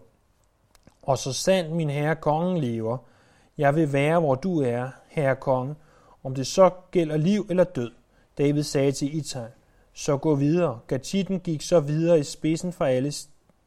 og 1.02 1.18
så 1.18 1.34
sandt 1.34 1.72
min 1.72 1.90
herre 1.90 2.16
kongen 2.16 2.58
lever, 2.58 2.98
jeg 3.58 3.76
vil 3.76 3.94
være, 3.94 4.20
hvor 4.20 4.36
du 4.36 4.62
er, 4.62 4.90
herre 5.08 5.36
konge, 5.36 5.76
om 6.24 6.36
det 6.36 6.48
så 6.48 6.70
gælder 6.92 7.18
liv 7.18 7.46
eller 7.50 7.64
død. 7.64 7.92
David 8.38 8.64
sagde 8.64 8.92
til 8.92 9.18
Itai, 9.18 9.48
så 10.02 10.18
gå 10.18 10.36
videre. 10.36 10.80
Gatitten 10.88 11.40
gik 11.40 11.62
så 11.62 11.80
videre 11.80 12.20
i 12.20 12.24
spidsen 12.24 12.74
for 12.74 12.86
alle 12.86 13.14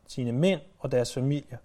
sine 0.07 0.33
mænd 0.33 0.61
og 0.79 0.93
deres 0.93 1.15
familier. 1.15 1.59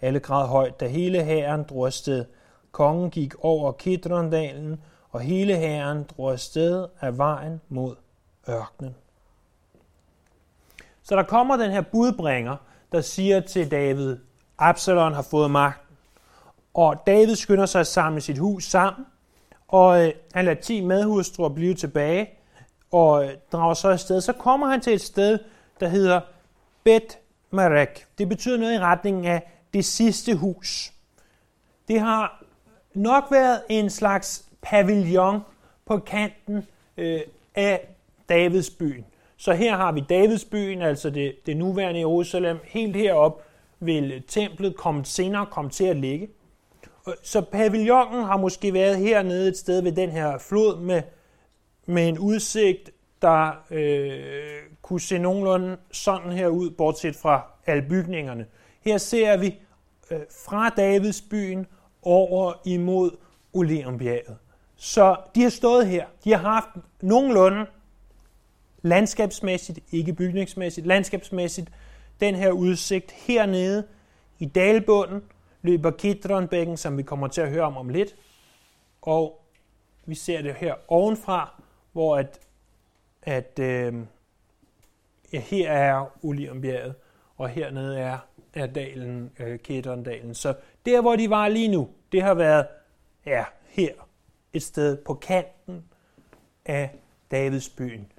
Alle 0.00 0.20
græd 0.20 0.46
højt, 0.46 0.80
da 0.80 0.86
hele 0.86 1.24
hæren 1.24 1.62
drog 1.62 1.86
afsted. 1.86 2.24
Kongen 2.72 3.10
gik 3.10 3.34
over 3.44 3.72
Kidrondalen, 3.72 4.80
og 5.10 5.20
hele 5.20 5.56
hæren 5.56 6.04
drog 6.16 6.32
afsted 6.32 6.86
af 7.00 7.18
vejen 7.18 7.60
mod 7.68 7.96
ørkenen. 8.48 8.94
Så 11.02 11.16
der 11.16 11.22
kommer 11.22 11.56
den 11.56 11.70
her 11.70 11.80
budbringer, 11.80 12.56
der 12.92 13.00
siger 13.00 13.40
til 13.40 13.70
David, 13.70 14.16
Absalon 14.58 15.12
har 15.12 15.22
fået 15.22 15.50
magten. 15.50 15.96
Og 16.74 16.96
David 17.06 17.36
skynder 17.36 17.66
sig 17.66 17.80
at 17.80 17.86
samle 17.86 18.20
sit 18.20 18.38
hus 18.38 18.64
sammen, 18.64 19.06
og 19.68 20.06
øh, 20.06 20.12
han 20.34 20.44
lader 20.44 20.60
10 20.60 20.80
medhustruer 20.80 21.48
blive 21.48 21.74
tilbage, 21.74 22.35
og 22.96 23.24
øh, 23.24 23.30
drager 23.52 23.74
så 23.74 23.88
afsted. 23.88 24.20
Så 24.20 24.32
kommer 24.32 24.66
han 24.66 24.80
til 24.80 24.92
et 24.92 25.00
sted, 25.00 25.38
der 25.80 25.88
hedder 25.88 26.20
Bet 26.84 27.18
Marek. 27.50 28.06
Det 28.18 28.28
betyder 28.28 28.58
noget 28.58 28.74
i 28.74 28.78
retningen 28.78 29.24
af 29.24 29.52
det 29.74 29.84
sidste 29.84 30.34
hus. 30.34 30.92
Det 31.88 32.00
har 32.00 32.44
nok 32.94 33.24
været 33.30 33.60
en 33.68 33.90
slags 33.90 34.44
pavillon 34.62 35.40
på 35.86 35.98
kanten 35.98 36.66
øh, 36.96 37.20
af 37.54 37.88
Davids 38.28 38.70
byen. 38.70 39.04
Så 39.36 39.52
her 39.52 39.76
har 39.76 39.92
vi 39.92 40.00
Davids 40.00 40.44
byen, 40.44 40.82
altså 40.82 41.10
det, 41.10 41.36
det 41.46 41.56
nuværende 41.56 42.00
Jerusalem. 42.00 42.58
Helt 42.64 42.96
herop 42.96 43.42
vil 43.80 44.22
templet 44.28 44.76
komme, 44.76 45.04
senere 45.04 45.46
komme 45.46 45.70
til 45.70 45.84
at 45.84 45.96
ligge. 45.96 46.28
Så 47.22 47.40
pavillonen 47.40 48.24
har 48.24 48.36
måske 48.36 48.72
været 48.72 48.96
hernede 48.96 49.48
et 49.48 49.56
sted 49.56 49.82
ved 49.82 49.92
den 49.92 50.10
her 50.10 50.38
flod 50.38 50.80
med, 50.80 51.02
med 51.86 52.08
en 52.08 52.18
udsigt, 52.18 52.90
der 53.22 53.64
øh, 53.70 54.62
kunne 54.82 55.00
se 55.00 55.18
nogenlunde 55.18 55.76
sådan 55.92 56.32
her 56.32 56.48
ud, 56.48 56.70
bortset 56.70 57.16
fra 57.16 57.46
alle 57.66 57.88
bygningerne. 57.88 58.46
Her 58.80 58.98
ser 58.98 59.36
vi 59.36 59.58
øh, 60.10 60.20
fra 60.44 60.68
Davids 60.68 61.22
byen 61.22 61.66
over 62.02 62.52
imod 62.64 63.10
Oleumbjerget. 63.52 64.36
Så 64.76 65.16
de 65.34 65.42
har 65.42 65.50
stået 65.50 65.86
her. 65.86 66.06
De 66.24 66.30
har 66.32 66.38
haft 66.38 66.68
nogenlunde 67.00 67.66
landskabsmæssigt, 68.82 69.78
ikke 69.92 70.12
bygningsmæssigt, 70.12 70.86
landskabsmæssigt, 70.86 71.70
den 72.20 72.34
her 72.34 72.50
udsigt 72.50 73.12
hernede 73.12 73.86
i 74.38 74.46
dalbunden 74.46 75.22
løber 75.62 75.90
Kidronbækken, 75.90 76.76
som 76.76 76.98
vi 76.98 77.02
kommer 77.02 77.28
til 77.28 77.40
at 77.40 77.50
høre 77.50 77.62
om 77.62 77.76
om 77.76 77.88
lidt. 77.88 78.14
Og 79.02 79.40
vi 80.06 80.14
ser 80.14 80.42
det 80.42 80.54
her 80.54 80.74
ovenfra, 80.88 81.62
hvor 81.96 82.16
at, 82.16 82.40
at 83.22 83.58
øh, 83.58 83.94
ja, 85.32 85.40
her 85.40 85.72
er 85.72 86.06
Olivenbjerget, 86.22 86.94
og 87.36 87.48
hernede 87.48 87.98
er, 87.98 88.18
er 88.54 88.66
dalen, 88.66 89.30
øh, 89.38 89.58
Kedrondalen. 89.58 90.34
Så 90.34 90.54
der, 90.86 91.00
hvor 91.00 91.16
de 91.16 91.30
var 91.30 91.48
lige 91.48 91.68
nu, 91.68 91.88
det 92.12 92.22
har 92.22 92.34
været 92.34 92.66
ja, 93.26 93.44
her 93.68 93.92
et 94.52 94.62
sted 94.62 94.96
på 94.96 95.14
kanten 95.14 95.84
af 96.64 96.90
Davidsbyen. 97.30 98.12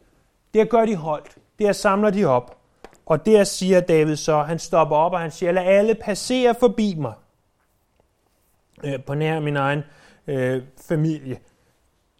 Der 0.53 0.65
gør 0.65 0.85
de 0.85 0.95
holdt. 0.95 1.37
Der 1.59 1.71
samler 1.71 2.09
de 2.09 2.25
op. 2.25 2.57
Og 3.05 3.25
der 3.25 3.43
siger 3.43 3.79
David 3.79 4.15
så, 4.15 4.41
han 4.41 4.59
stopper 4.59 4.95
op, 4.95 5.13
og 5.13 5.19
han 5.19 5.31
siger, 5.31 5.51
lad 5.51 5.63
alle 5.63 5.95
passere 5.95 6.55
forbi 6.59 6.95
mig. 6.97 7.13
Øh, 8.83 9.03
på 9.03 9.13
nær 9.13 9.39
min 9.39 9.57
egen 9.57 9.83
øh, 10.27 10.63
familie. 10.87 11.39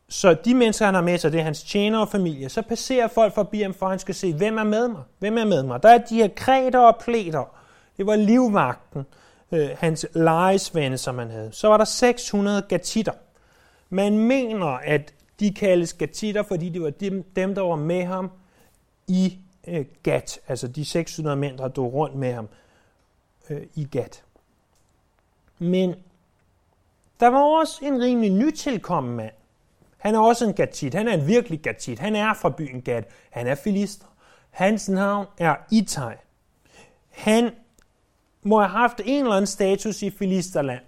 Så 0.10 0.34
de 0.34 0.54
mennesker, 0.54 0.86
han 0.86 0.94
har 0.94 1.02
med 1.02 1.18
sig, 1.18 1.32
det 1.32 1.40
er 1.40 1.44
hans 1.44 1.64
tjener 1.64 2.00
og 2.00 2.10
familie. 2.10 2.50
Så 2.50 2.62
passerer 2.62 3.08
folk 3.08 3.34
forbi 3.34 3.62
ham, 3.62 3.74
for 3.74 3.88
han 3.88 4.00
skal 4.00 4.16
se, 4.16 4.34
hvem 4.34 4.58
er 4.58 4.64
med 4.64 4.88
mig? 4.88 5.02
Hvem 5.20 5.38
er 5.38 5.46
med 5.46 5.64
mig? 5.64 5.84
Der 5.84 5.90
er 5.90 5.98
de 5.98 6.16
her 6.16 6.28
kreter 6.36 6.80
og 6.80 6.98
pleter. 7.02 7.58
Det 7.98 8.06
var 8.06 8.16
livvagten, 8.16 9.06
øh, 9.52 9.70
hans 9.78 10.06
lejesvende, 10.14 10.98
som 10.98 11.18
han 11.18 11.30
havde. 11.30 11.52
Så 11.52 11.68
var 11.68 11.78
der 11.78 11.86
600 11.86 12.62
gatitter. 12.62 13.12
Man 13.90 14.18
mener, 14.18 14.68
at 14.68 15.14
de 15.40 15.54
kaldes 15.54 15.94
gatitter, 15.94 16.44
fordi 16.44 16.70
det 16.70 16.82
var 16.82 16.90
dem, 16.90 17.24
dem 17.24 17.56
der 17.56 17.62
var 17.62 17.76
med 17.76 18.04
ham 18.04 18.32
i 19.08 19.38
øh, 19.68 19.86
Gat, 20.04 20.40
altså 20.48 20.68
de 20.68 20.86
600 20.86 21.38
mænd, 21.38 21.58
der 21.58 21.68
drog 21.68 21.94
rundt 21.94 22.16
med 22.16 22.34
ham 22.34 22.50
øh, 23.50 23.62
i 23.76 23.84
Gat. 23.84 24.24
Men 25.60 25.96
der 27.20 27.28
var 27.28 27.44
også 27.60 27.80
en 27.86 28.02
rimelig 28.02 28.32
nytilkommen 28.32 29.16
mand. 29.16 29.34
Han 29.98 30.16
er 30.16 30.20
også 30.20 30.46
en 30.46 30.54
gatit. 30.54 30.94
Han 30.94 31.08
er 31.08 31.14
en 31.14 31.28
virkelig 31.28 31.60
gatit. 31.60 32.00
Han 32.00 32.16
er 32.16 32.34
fra 32.34 32.50
byen 32.50 32.82
Gat. 32.82 33.10
Han 33.30 33.48
er 33.48 33.56
filister. 33.56 34.06
Hans 34.50 34.90
navn 34.90 35.26
er 35.38 35.56
Itai. 35.72 36.14
Han 37.10 37.52
må 38.44 38.60
have 38.60 38.70
haft 38.70 39.02
en 39.06 39.24
eller 39.24 39.36
anden 39.36 39.48
status 39.48 40.02
i 40.02 40.10
filisterland, 40.10 40.82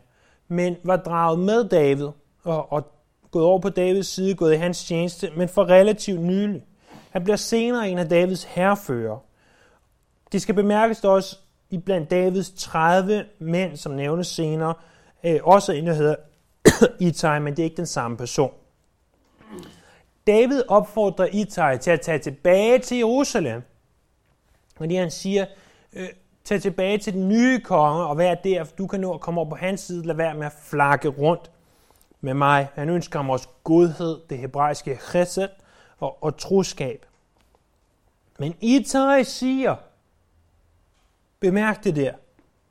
men 0.48 0.76
var 0.84 0.98
draget 0.98 1.39
med 1.39 1.69
David 1.69 2.08
og, 2.43 2.72
og 2.72 2.91
gået 3.32 3.45
over 3.45 3.60
på 3.60 3.69
Davids 3.69 4.08
side, 4.08 4.36
gået 4.36 4.54
i 4.54 4.58
hans 4.58 4.86
tjeneste, 4.86 5.32
men 5.38 5.50
for 5.50 5.69
relativt 5.69 6.22
nylig. 6.22 6.63
Han 7.10 7.24
bliver 7.24 7.38
senere 7.38 7.89
en 7.89 7.98
af 7.98 8.10
Davids 8.10 8.43
herrefører. 8.43 9.17
Det 10.32 10.41
skal 10.41 10.56
bemærkes 10.56 11.04
også 11.04 11.38
i 11.69 11.78
blandt 11.78 12.12
Davids 12.12 12.50
30 12.50 13.26
mænd, 13.39 13.78
som 13.78 13.91
nævnes 13.91 14.28
senere, 14.28 14.74
øh, 15.24 15.39
også 15.43 15.72
en, 15.72 15.88
der 15.88 15.93
hedder 15.93 16.15
Itai, 17.08 17.39
men 17.39 17.54
det 17.54 17.60
er 17.60 17.63
ikke 17.63 17.78
den 17.78 17.86
samme 17.86 18.17
person. 18.17 18.52
David 20.28 20.64
opfordrer 20.68 21.28
Itai 21.32 21.78
til 21.78 21.92
at 21.92 22.02
tage 22.02 22.20
tilbage 22.20 22.80
til 22.80 22.98
Jerusalem, 22.98 23.62
fordi 24.78 24.96
han 24.96 25.12
siger, 25.12 25.46
øh, 25.94 26.10
tag 26.44 26.62
tilbage 26.62 26.98
til 26.98 27.14
den 27.14 27.30
nye 27.30 27.60
konge 27.60 28.06
og 28.06 28.18
vær 28.18 28.36
der, 28.36 28.64
for 28.64 28.76
du 28.76 28.88
kan 28.88 29.00
nå 29.00 29.14
at 29.14 29.22
komme 29.22 29.42
over 29.42 29.50
på 29.50 29.56
hans 29.56 29.82
side, 29.82 30.06
lad 30.06 30.16
være 30.16 30.36
med 30.36 30.46
at 30.46 30.54
flakke 30.62 31.08
rundt 31.08 31.52
med 32.22 32.34
mig. 32.34 32.68
Han 32.74 32.90
ønsker 32.90 33.20
ham 33.20 33.30
også 33.30 33.48
godhed, 33.64 34.20
det 34.30 34.38
hebraiske 34.38 35.00
chesed, 35.10 35.50
og, 36.00 36.24
og 36.24 36.38
troskab. 36.38 37.06
Men 38.40 38.56
Itai 38.62 39.24
siger, 39.24 39.76
bemærk 41.40 41.84
det 41.84 41.96
der 41.96 42.14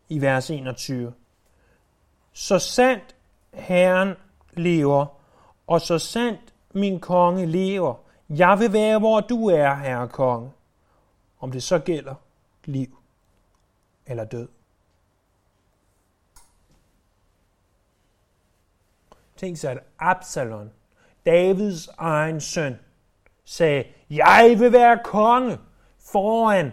i 0.08 0.20
vers 0.20 0.50
21, 0.50 1.12
så 2.32 2.58
sandt 2.58 3.14
Herren 3.54 4.14
lever, 4.52 5.06
og 5.66 5.80
så 5.80 5.98
sandt 5.98 6.54
min 6.78 7.00
konge 7.00 7.46
lever, 7.46 7.94
jeg 8.28 8.58
vil 8.58 8.72
være, 8.72 8.98
hvor 8.98 9.20
du 9.20 9.46
er, 9.46 9.74
herre 9.74 10.08
konge, 10.08 10.52
om 11.40 11.52
det 11.52 11.62
så 11.62 11.78
gælder 11.78 12.14
liv 12.64 12.98
eller 14.06 14.24
død. 14.24 14.48
Tænk 19.36 19.56
sig, 19.56 19.72
at 19.72 19.78
Absalon, 19.98 20.70
Davids 21.26 21.88
egen 21.98 22.40
søn, 22.40 22.78
sagde, 23.44 23.84
jeg 24.10 24.56
vil 24.58 24.72
være 24.72 25.00
konge 25.04 25.58
foran 26.12 26.72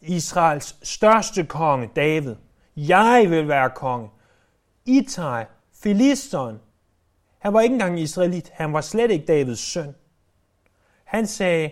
Israels 0.00 0.76
største 0.82 1.46
konge, 1.46 1.90
David. 1.96 2.36
Jeg 2.76 3.26
vil 3.30 3.48
være 3.48 3.70
konge. 3.70 4.10
Itai, 4.84 5.44
filisteren, 5.72 6.60
han 7.42 7.52
var 7.52 7.60
ikke 7.60 7.72
engang 7.72 8.00
israelit. 8.00 8.50
Han 8.54 8.72
var 8.72 8.80
slet 8.80 9.10
ikke 9.10 9.26
Davids 9.26 9.58
søn. 9.58 9.94
Han 11.04 11.26
sagde, 11.26 11.70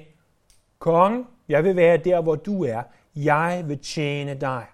konge, 0.79 1.25
jeg 1.49 1.65
vil 1.65 1.77
være 1.77 1.97
der, 1.97 2.21
hvor 2.21 2.35
du 2.35 2.65
er. 2.65 2.83
Jeg 3.17 3.65
vil 3.67 3.79
tjene 3.79 4.35
dig. 4.35 4.67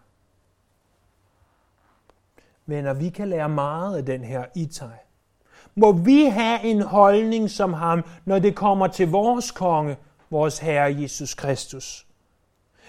Venner, 2.66 2.92
vi 2.92 3.08
kan 3.08 3.28
lære 3.28 3.48
meget 3.48 3.96
af 3.96 4.04
den 4.04 4.24
her 4.24 4.44
Itai. 4.54 4.88
Må 5.74 5.92
vi 5.92 6.24
have 6.24 6.64
en 6.64 6.82
holdning 6.82 7.50
som 7.50 7.72
ham, 7.72 8.04
når 8.24 8.38
det 8.38 8.54
kommer 8.54 8.86
til 8.86 9.10
vores 9.10 9.50
konge, 9.50 9.96
vores 10.30 10.58
Herre 10.58 10.96
Jesus 11.00 11.34
Kristus. 11.34 12.06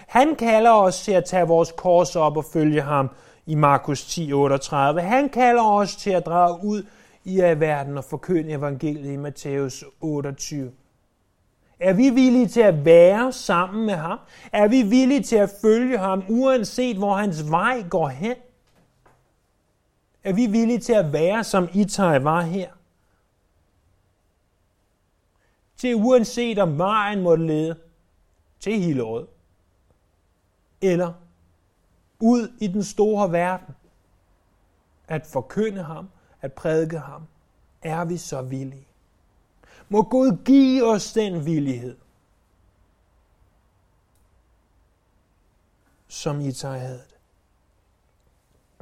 Han 0.06 0.36
kalder 0.36 0.72
os 0.72 1.02
til 1.02 1.12
at 1.12 1.24
tage 1.24 1.46
vores 1.46 1.72
kors 1.76 2.16
op 2.16 2.36
og 2.36 2.44
følge 2.44 2.82
ham 2.82 3.10
i 3.46 3.54
Markus 3.54 4.18
10:38. 4.18 5.00
Han 5.00 5.28
kalder 5.28 5.62
os 5.62 5.96
til 5.96 6.10
at 6.10 6.26
drage 6.26 6.64
ud 6.64 6.82
i 7.28 7.40
af 7.40 7.60
verden 7.60 7.98
og 7.98 8.04
forkynde 8.04 8.52
evangeliet 8.52 9.12
i 9.12 9.16
Matthæus 9.16 9.84
28. 10.00 10.72
Er 11.80 11.92
vi 11.92 12.10
villige 12.10 12.48
til 12.48 12.60
at 12.60 12.84
være 12.84 13.32
sammen 13.32 13.86
med 13.86 13.94
ham? 13.94 14.18
Er 14.52 14.68
vi 14.68 14.82
villige 14.82 15.22
til 15.22 15.36
at 15.36 15.50
følge 15.60 15.98
ham, 15.98 16.24
uanset 16.28 16.96
hvor 16.96 17.16
hans 17.16 17.50
vej 17.50 17.84
går 17.90 18.08
hen? 18.08 18.36
Er 20.24 20.32
vi 20.32 20.46
villige 20.46 20.78
til 20.78 20.92
at 20.92 21.12
være, 21.12 21.44
som 21.44 21.68
Itai 21.74 22.24
var 22.24 22.40
her? 22.40 22.70
Til 25.76 25.94
uanset 25.94 26.58
om 26.58 26.78
vejen 26.78 27.22
måtte 27.22 27.46
lede 27.46 27.76
til 28.60 28.80
Hillerød, 28.80 29.26
eller 30.82 31.12
ud 32.20 32.52
i 32.60 32.66
den 32.66 32.84
store 32.84 33.32
verden, 33.32 33.74
at 35.08 35.26
forkynde 35.26 35.82
ham, 35.82 36.08
at 36.40 36.52
prædike 36.52 36.98
ham, 36.98 37.22
er 37.82 38.04
vi 38.04 38.16
så 38.16 38.42
villige. 38.42 38.86
Må 39.88 40.02
Gud 40.02 40.44
give 40.44 40.86
os 40.86 41.12
den 41.12 41.46
villighed, 41.46 41.96
som 46.08 46.40
Itai 46.40 46.78
havde 46.78 47.02
det. 47.08 47.14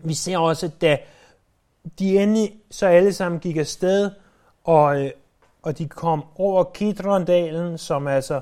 Vi 0.04 0.14
ser 0.14 0.38
også, 0.38 0.66
at 0.66 0.80
da 0.80 0.98
de 1.98 2.18
endelig 2.18 2.60
så 2.70 2.86
alle 2.86 3.12
sammen 3.12 3.40
gik 3.40 3.56
afsted, 3.56 4.10
og, 4.64 5.04
øh, 5.04 5.10
og 5.62 5.78
de 5.78 5.88
kom 5.88 6.24
over 6.36 6.64
Kidrondalen, 6.64 7.78
som 7.78 8.06
altså, 8.06 8.40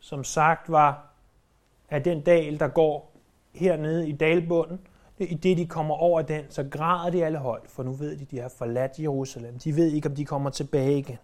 som 0.00 0.24
sagt 0.24 0.70
var 0.70 1.06
af 1.90 2.02
den 2.02 2.20
dal, 2.20 2.60
der 2.60 2.68
går 2.68 3.12
hernede 3.54 4.08
i 4.08 4.12
dalbunden. 4.12 4.80
I 5.18 5.34
det, 5.34 5.56
de 5.56 5.66
kommer 5.66 5.94
over 5.94 6.22
den, 6.22 6.44
så 6.50 6.62
græder 6.70 7.10
de 7.10 7.24
alle 7.24 7.38
højt, 7.38 7.70
for 7.70 7.82
nu 7.82 7.92
ved 7.92 8.16
de, 8.16 8.24
de 8.24 8.40
har 8.40 8.48
forladt 8.48 8.98
Jerusalem. 8.98 9.58
De 9.58 9.76
ved 9.76 9.92
ikke, 9.92 10.08
om 10.08 10.14
de 10.14 10.24
kommer 10.24 10.50
tilbage 10.50 10.98
igen. 10.98 11.18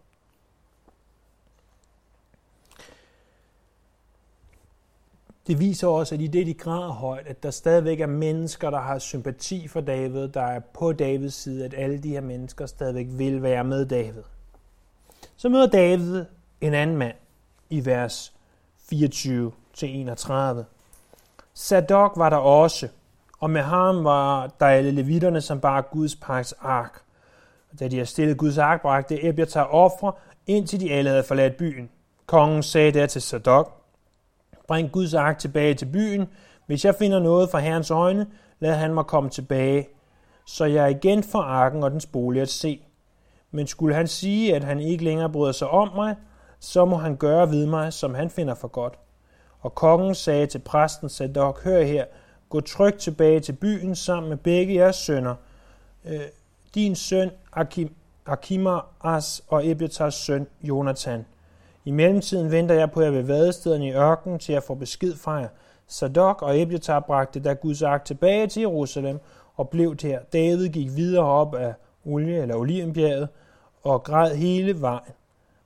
Det 5.47 5.61
viser 5.61 5.89
også, 5.89 6.15
at 6.15 6.21
i 6.21 6.27
det, 6.27 6.47
de 6.47 6.55
græder 6.55 6.93
højt, 6.93 7.27
at 7.27 7.43
der 7.43 7.51
stadigvæk 7.51 8.01
er 8.01 8.07
mennesker, 8.07 8.71
der 8.71 8.81
har 8.81 8.99
sympati 8.99 9.69
for 9.69 9.81
David, 9.81 10.29
der 10.29 10.43
er 10.43 10.61
på 10.61 10.93
Davids 10.93 11.35
side, 11.35 11.65
at 11.65 11.75
alle 11.75 11.99
de 11.99 12.09
her 12.09 12.21
mennesker 12.21 12.67
stadigvæk 12.67 13.07
vil 13.11 13.43
være 13.43 13.65
med 13.65 13.87
David. 13.87 14.23
Så 15.37 15.49
møder 15.49 15.67
David 15.67 16.25
en 16.61 16.75
anden 16.75 16.97
mand 16.97 17.17
i 17.71 17.87
vers 17.87 18.35
24-31. 18.93 20.65
Sadok 21.55 22.13
var 22.17 22.31
der 22.31 22.37
også, 22.37 22.89
og 23.41 23.51
med 23.51 23.61
ham 23.61 24.05
var 24.05 24.51
der 24.61 24.67
alle 24.67 24.91
levitterne, 24.91 25.41
som 25.41 25.61
bar 25.61 25.89
Guds 25.93 26.17
pagts 26.17 26.55
ark. 26.61 27.03
Da 27.81 27.89
de 27.89 27.97
havde 27.97 28.07
stillet 28.07 28.37
Guds 28.37 28.59
ark, 28.59 28.83
bragte 28.83 29.25
Ebiatar 29.25 29.65
ofre, 29.65 30.13
indtil 30.47 30.81
de 30.81 30.93
alle 30.93 31.11
havde 31.11 31.25
forladt 31.25 31.57
byen. 31.57 31.91
Kongen 32.27 32.63
sagde 32.63 32.93
der 32.93 33.07
til 33.07 33.23
Sadok, 33.23 33.81
Bring 34.69 34.93
Guds 34.93 35.15
ark 35.15 35.39
tilbage 35.39 35.75
til 35.75 35.87
byen. 35.87 36.29
Hvis 36.67 36.85
jeg 36.85 36.95
finder 36.95 37.19
noget 37.19 37.51
fra 37.51 37.59
Herrens 37.59 37.91
øjne, 37.91 38.27
lad 38.61 38.75
han 38.75 38.95
mig 38.95 39.07
komme 39.07 39.31
tilbage, 39.31 39.89
så 40.47 40.65
jeg 40.65 40.91
igen 40.91 41.23
får 41.23 41.43
arken 41.43 41.83
og 41.83 41.91
dens 41.91 42.07
bolig 42.07 42.43
at 42.43 42.49
se. 42.49 42.81
Men 43.51 43.67
skulle 43.67 43.95
han 43.95 44.07
sige, 44.07 44.57
at 44.57 44.65
han 44.65 44.81
ikke 44.81 45.05
længere 45.05 45.31
bryder 45.31 45.53
sig 45.53 45.69
om 45.69 45.89
mig, 45.95 46.17
så 46.61 46.85
må 46.85 46.97
han 46.97 47.17
gøre 47.17 47.51
ved 47.51 47.67
mig, 47.67 47.93
som 47.93 48.15
han 48.15 48.31
finder 48.31 48.55
for 48.55 48.69
godt. 48.69 48.99
Og 49.61 49.75
kongen 49.75 50.15
sagde 50.15 50.47
til 50.47 50.59
præsten 50.59 51.09
Sadok, 51.09 51.65
hør 51.65 51.83
her, 51.83 52.05
gå 52.51 52.61
trygt 52.61 52.99
tilbage 52.99 53.41
til 53.41 53.53
byen 53.53 53.97
sammen 53.97 54.29
med 54.29 54.37
begge 54.37 54.75
jeres 54.75 54.97
sønner. 54.97 55.35
Øh, 56.05 56.21
din 56.75 56.95
søn 56.95 57.31
Akim, 57.53 58.67
As 59.05 59.43
og 59.49 59.69
Ebetars 59.69 60.15
søn 60.15 60.47
Jonathan. 60.63 61.25
I 61.85 61.91
mellemtiden 61.91 62.51
venter 62.51 62.75
jeg 62.75 62.91
på 62.91 63.01
jer 63.01 63.11
ved 63.11 63.23
vadestederne 63.23 63.89
i 63.89 63.93
ørkenen 63.93 64.39
til 64.39 64.53
at 64.53 64.63
få 64.63 64.75
besked 64.75 65.17
fra 65.17 65.33
jer. 65.33 65.49
Sadok 65.87 66.43
og 66.43 66.61
Ebiatar 66.61 67.01
bragte 67.01 67.41
da 67.41 67.53
Guds 67.53 67.83
ark 67.83 68.05
tilbage 68.05 68.47
til 68.47 68.61
Jerusalem 68.61 69.19
og 69.57 69.69
blev 69.69 69.97
der. 69.97 70.19
David 70.33 70.69
gik 70.69 70.97
videre 70.97 71.25
op 71.25 71.55
af 71.55 71.75
olie 72.07 72.43
eller 72.43 72.57
olivenbjerget 72.57 73.29
og 73.83 74.03
græd 74.03 74.35
hele 74.35 74.81
vejen. 74.81 75.13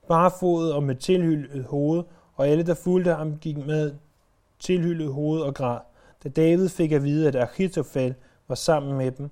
Barfodet 0.08 0.72
og 0.72 0.82
med 0.82 0.94
tilhyllet 0.94 1.64
hoved, 1.64 2.02
og 2.34 2.48
alle, 2.48 2.66
der 2.66 2.74
fulgte 2.74 3.14
ham, 3.14 3.38
gik 3.38 3.66
med 3.66 3.94
tilhyllet 4.58 5.12
hoved 5.12 5.40
og 5.40 5.54
græd. 5.54 5.78
Da 6.24 6.28
David 6.28 6.68
fik 6.68 6.92
at 6.92 7.02
vide, 7.02 7.28
at 7.28 7.36
Achitofel 7.36 8.14
var 8.48 8.54
sammen 8.54 8.98
med 8.98 9.10
dem, 9.10 9.30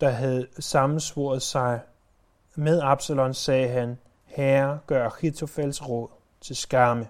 der 0.00 0.08
havde 0.08 0.46
sammensvoret 0.58 1.42
sig 1.42 1.80
med 2.54 2.80
Absalon, 2.82 3.34
sagde 3.34 3.68
han, 3.68 3.98
Herre, 4.24 4.78
gør 4.86 5.06
Achitofels 5.06 5.88
råd 5.88 6.08
til 6.40 6.56
skamme. 6.56 7.06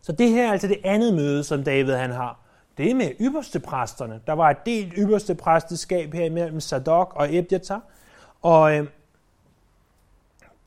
Så 0.00 0.12
det 0.12 0.30
her 0.30 0.48
er 0.48 0.52
altså 0.52 0.68
det 0.68 0.78
andet 0.84 1.14
møde, 1.14 1.44
som 1.44 1.64
David 1.64 1.92
han 1.92 2.10
har. 2.10 2.38
Det 2.78 2.90
er 2.90 2.94
med 2.94 3.10
ypperste 3.20 3.60
præsterne. 3.60 4.20
Der 4.26 4.32
var 4.32 4.50
et 4.50 4.66
delt 4.66 4.92
ypperste 4.96 5.34
præsteskab 5.34 6.14
her 6.14 6.24
imellem 6.24 6.60
Sadok 6.60 7.12
og 7.16 7.36
Ebjatar. 7.36 7.82
Og 8.42 8.76
øh, 8.76 8.86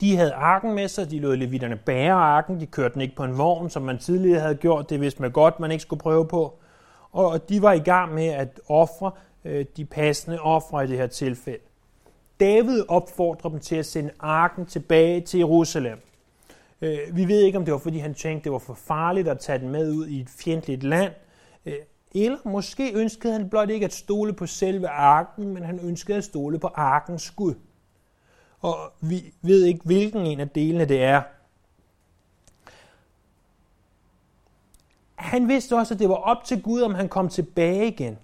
de 0.01 0.17
havde 0.17 0.33
arken 0.33 0.73
med 0.75 0.87
sig, 0.87 1.11
de 1.11 1.19
lod 1.19 1.35
levitterne 1.35 1.75
bære 1.75 2.13
arken, 2.13 2.59
de 2.59 2.65
kørte 2.65 2.93
den 2.93 3.01
ikke 3.01 3.15
på 3.15 3.23
en 3.23 3.37
vogn, 3.37 3.69
som 3.69 3.81
man 3.81 3.97
tidligere 3.97 4.39
havde 4.39 4.55
gjort, 4.55 4.89
det 4.89 5.01
vidste 5.01 5.21
man 5.21 5.31
godt, 5.31 5.59
man 5.59 5.71
ikke 5.71 5.81
skulle 5.81 5.99
prøve 5.99 6.27
på. 6.27 6.59
Og 7.11 7.49
de 7.49 7.61
var 7.61 7.73
i 7.73 7.79
gang 7.79 8.13
med 8.13 8.27
at 8.27 8.59
ofre 8.69 9.11
øh, 9.45 9.65
de 9.77 9.85
passende 9.85 10.39
ofre 10.41 10.83
i 10.83 10.87
det 10.87 10.97
her 10.97 11.07
tilfælde. 11.07 11.63
David 12.39 12.83
opfordrer 12.87 13.49
dem 13.49 13.59
til 13.59 13.75
at 13.75 13.85
sende 13.85 14.11
arken 14.19 14.65
tilbage 14.65 15.21
til 15.21 15.37
Jerusalem. 15.37 15.99
Øh, 16.81 16.99
vi 17.13 17.27
ved 17.27 17.41
ikke, 17.41 17.57
om 17.57 17.65
det 17.65 17.71
var, 17.71 17.77
fordi 17.77 17.97
han 17.97 18.13
tænkte, 18.13 18.43
det 18.43 18.51
var 18.51 18.59
for 18.59 18.73
farligt 18.73 19.27
at 19.27 19.39
tage 19.39 19.59
den 19.59 19.69
med 19.69 19.91
ud 19.91 20.07
i 20.07 20.21
et 20.21 20.29
fjendtligt 20.29 20.83
land. 20.83 21.13
Øh, 21.65 21.73
eller 22.15 22.37
måske 22.45 22.93
ønskede 22.93 23.33
han 23.33 23.49
blot 23.49 23.69
ikke 23.69 23.85
at 23.85 23.93
stole 23.93 24.33
på 24.33 24.47
selve 24.47 24.87
arken, 24.87 25.53
men 25.53 25.63
han 25.63 25.79
ønskede 25.79 26.17
at 26.17 26.23
stole 26.23 26.59
på 26.59 26.67
arkens 26.67 27.31
Gud. 27.31 27.53
Og 28.59 28.75
vi 29.01 29.33
ved 29.41 29.63
ikke, 29.63 29.81
hvilken 29.83 30.25
en 30.25 30.39
af 30.39 30.49
delene 30.49 30.85
det 30.85 31.03
er. 31.03 31.21
Han 35.21 35.47
vidste 35.47 35.77
også, 35.77 35.93
at 35.93 35.99
det 35.99 36.09
var 36.09 36.15
op 36.15 36.43
til 36.43 36.61
Gud, 36.61 36.81
om 36.81 36.93
han 36.93 37.09
kom 37.09 37.29
tilbage 37.29 37.87
igen. 37.87 38.17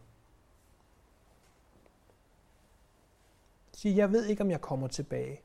Sige, 3.75 3.97
jeg 3.97 4.12
ved 4.12 4.25
ikke, 4.25 4.43
om 4.43 4.51
jeg 4.51 4.62
kommer 4.62 4.88
tilbage. 4.88 5.39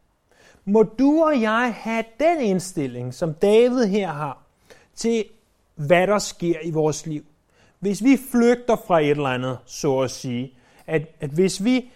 Må 0.64 0.82
du 0.82 1.24
og 1.24 1.40
jeg 1.40 1.74
have 1.74 2.04
den 2.20 2.40
indstilling, 2.40 3.14
som 3.14 3.34
David 3.34 3.84
her 3.86 4.12
har, 4.12 4.42
til 4.94 5.24
hvad 5.74 6.06
der 6.06 6.18
sker 6.18 6.60
i 6.62 6.70
vores 6.70 7.06
liv. 7.06 7.24
Hvis 7.80 8.04
vi 8.04 8.18
flygter 8.30 8.76
fra 8.86 9.00
et 9.00 9.10
eller 9.10 9.28
andet, 9.28 9.58
så 9.66 9.98
at 9.98 10.10
sige, 10.10 10.54
at, 10.86 11.02
at 11.20 11.30
hvis 11.30 11.64
vi, 11.64 11.90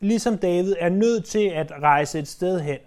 ligesom 0.00 0.38
David, 0.38 0.74
er 0.78 0.88
nødt 0.88 1.24
til 1.24 1.48
at 1.48 1.72
rejse 1.82 2.18
et 2.18 2.28
sted 2.28 2.60
hen, 2.60 2.78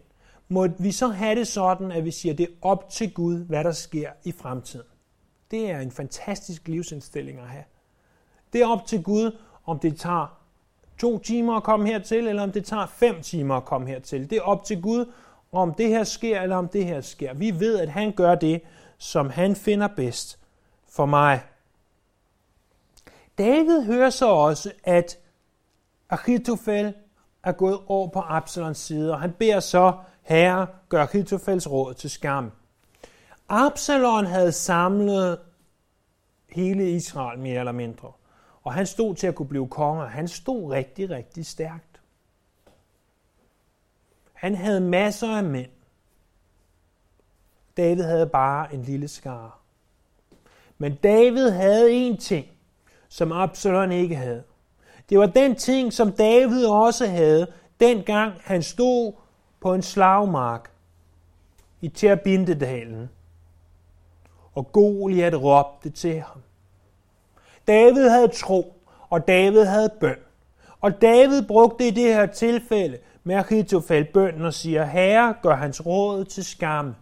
må 0.50 0.68
vi 0.80 0.92
så 0.92 1.08
have 1.08 1.36
det 1.36 1.48
sådan, 1.48 1.92
at 1.92 2.06
vi 2.06 2.12
siger, 2.12 2.34
at 2.34 2.38
det 2.38 2.44
er 2.44 2.54
op 2.62 2.90
til 2.90 3.14
Gud, 3.14 3.46
hvad 3.46 3.64
der 3.64 3.72
sker 3.72 4.10
i 4.24 4.32
fremtiden. 4.32 4.86
Det 5.54 5.72
er 5.72 5.80
en 5.80 5.92
fantastisk 5.92 6.68
livsindstilling 6.68 7.40
at 7.40 7.48
have. 7.48 7.64
Det 8.54 8.62
er 8.62 8.68
op 8.68 8.86
til 8.86 9.04
Gud, 9.04 9.38
om 9.66 9.80
det 9.80 10.00
tager 10.00 10.40
to 10.98 11.18
timer 11.18 11.56
at 11.56 11.64
komme 11.64 11.88
hertil, 11.88 12.28
eller 12.28 12.44
om 12.44 12.52
det 12.52 12.66
tager 12.66 12.86
fem 12.86 13.22
timer 13.22 13.56
at 13.56 13.66
komme 13.66 13.88
hertil. 13.88 14.30
Det 14.30 14.38
er 14.38 14.42
op 14.42 14.64
til 14.64 14.82
Gud, 14.82 15.12
om 15.52 15.74
det 15.74 15.90
her 15.90 16.04
sker, 16.04 16.42
eller 16.42 16.56
om 16.56 16.68
det 16.68 16.86
her 16.86 17.02
sker. 17.02 17.34
Vi 17.34 17.60
ved, 17.60 17.80
at 17.80 17.90
han 17.90 18.12
gør 18.12 18.36
det, 18.36 18.62
som 18.98 19.30
han 19.30 19.56
finder 19.56 19.88
bedst 19.88 20.40
for 20.90 21.06
mig. 21.06 21.42
David 23.38 23.84
hører 23.86 24.10
så 24.10 24.30
også, 24.30 24.72
at 24.84 25.18
Achitofel 26.10 26.94
er 27.44 27.52
gået 27.52 27.80
over 27.88 28.08
på 28.08 28.20
Absalons 28.20 28.78
side, 28.78 29.14
og 29.14 29.22
han 29.22 29.32
beder 29.32 29.60
så, 29.60 29.94
herre, 30.22 30.68
gør 30.90 31.04
Achitofels 31.04 31.72
råd 31.72 31.94
til 31.94 32.10
skam. 32.10 32.52
Absalon 33.50 34.26
havde 34.26 34.52
samlet 34.52 35.40
hele 36.50 36.92
Israel 36.92 37.40
mere 37.40 37.60
eller 37.60 37.72
mindre. 37.72 38.12
Og 38.64 38.74
han 38.74 38.86
stod 38.86 39.16
til 39.16 39.28
at 39.28 39.36
kunne 39.36 39.48
blive 39.48 39.68
konge, 39.68 40.08
han 40.08 40.28
stod 40.28 40.72
rigtig, 40.72 41.10
rigtig 41.10 41.46
stærkt. 41.46 42.02
Han 44.34 44.56
havde 44.56 44.82
masser 44.82 45.38
af 45.38 45.44
mænd. 45.44 45.70
David 47.78 48.04
havde 48.04 48.28
bare 48.28 48.74
en 48.74 48.82
lille 48.84 49.08
skare. 49.08 49.52
Men 50.78 50.96
David 50.96 51.50
havde 51.50 51.92
en 51.92 52.18
ting, 52.18 52.48
som 53.10 53.32
Absalon 53.32 53.92
ikke 53.92 54.16
havde. 54.16 54.44
Det 55.10 55.20
var 55.20 55.26
den 55.26 55.56
ting, 55.56 55.94
som 55.94 56.12
David 56.12 56.66
også 56.66 57.08
havde, 57.08 57.48
dengang 57.80 58.34
han 58.44 58.64
stod 58.64 59.14
på 59.60 59.74
en 59.74 59.82
slagmark 59.82 60.72
i 61.82 61.88
Terbintedalen. 61.88 63.10
Og 64.56 64.72
Goliat 64.72 65.42
råbte 65.42 65.90
til 65.90 66.20
ham. 66.20 66.42
David 67.68 68.10
havde 68.10 68.28
tro, 68.28 68.74
og 69.10 69.28
David 69.28 69.64
havde 69.64 69.90
bøn. 70.00 70.18
Og 70.82 71.02
David 71.02 71.42
brugte 71.48 71.88
i 71.88 71.92
det 71.92 72.14
her 72.14 72.26
tilfælde 72.26 72.98
med 73.24 73.36
Achitofel 73.36 74.06
bøn 74.06 74.46
og 74.46 74.54
siger, 74.54 74.86
Herre, 74.86 75.36
gør 75.42 75.56
hans 75.56 75.86
råd 75.86 76.26
til 76.26 76.46
skam. 76.46 76.96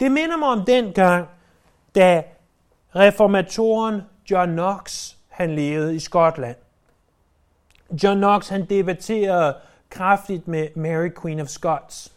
Det 0.00 0.12
minder 0.12 0.36
mig 0.36 0.48
om 0.48 0.64
den 0.64 0.92
gang, 0.92 1.28
da 1.94 2.22
reformatoren 2.96 4.02
John 4.30 4.52
Knox 4.52 5.14
han 5.28 5.54
levede 5.54 5.94
i 5.94 5.98
Skotland. 5.98 6.56
John 8.02 8.18
Knox 8.18 8.48
han 8.48 8.64
debatterede 8.64 9.56
kraftigt 9.90 10.48
med 10.48 10.68
Mary 10.74 11.10
Queen 11.22 11.40
of 11.40 11.48
Scots. 11.48 12.12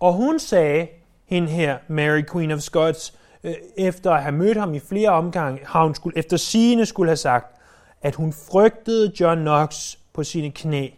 Og 0.00 0.12
hun 0.12 0.38
sagde, 0.38 0.88
hende 1.26 1.48
her, 1.48 1.78
Mary 1.88 2.22
Queen 2.32 2.50
of 2.50 2.60
Scots, 2.60 3.14
Øh, 3.44 3.54
efter 3.76 4.12
at 4.12 4.22
have 4.22 4.32
mødt 4.32 4.56
ham 4.56 4.74
i 4.74 4.78
flere 4.78 5.10
omgange, 5.10 5.66
har 5.66 5.82
hun 5.82 5.94
skulle, 5.94 6.18
efter 6.18 6.36
sine 6.36 6.86
skulle 6.86 7.08
have 7.08 7.16
sagt, 7.16 7.56
at 8.02 8.14
hun 8.14 8.32
frygtede 8.32 9.12
John 9.20 9.40
Knox 9.40 9.96
på 10.12 10.24
sine 10.24 10.50
knæ, 10.50 10.90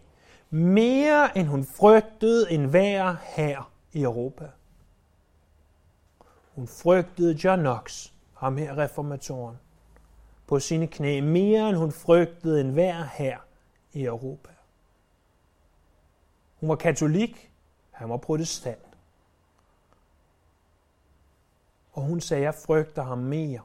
mere 0.50 1.38
end 1.38 1.48
hun 1.48 1.64
frygtede 1.64 2.52
en 2.52 2.72
vær 2.72 3.16
her 3.22 3.72
i 3.92 4.02
Europa. 4.02 4.44
Hun 6.54 6.68
frygtede 6.68 7.38
John 7.44 7.60
Knox, 7.60 8.10
ham 8.34 8.56
her 8.56 8.78
reformatoren, 8.78 9.56
på 10.46 10.60
sine 10.60 10.86
knæ, 10.86 11.20
mere 11.20 11.68
end 11.68 11.76
hun 11.76 11.92
frygtede 11.92 12.60
en 12.60 12.76
vær 12.76 13.02
her 13.12 13.38
i 13.92 14.04
Europa. 14.04 14.50
Hun 16.60 16.68
var 16.68 16.76
katolik, 16.76 17.50
han 17.90 18.08
var 18.08 18.16
protestant. 18.16 18.87
Og 21.92 22.02
hun 22.02 22.20
sagde, 22.20 22.42
jeg 22.42 22.54
frygter 22.54 23.02
ham 23.02 23.18
mere, 23.18 23.60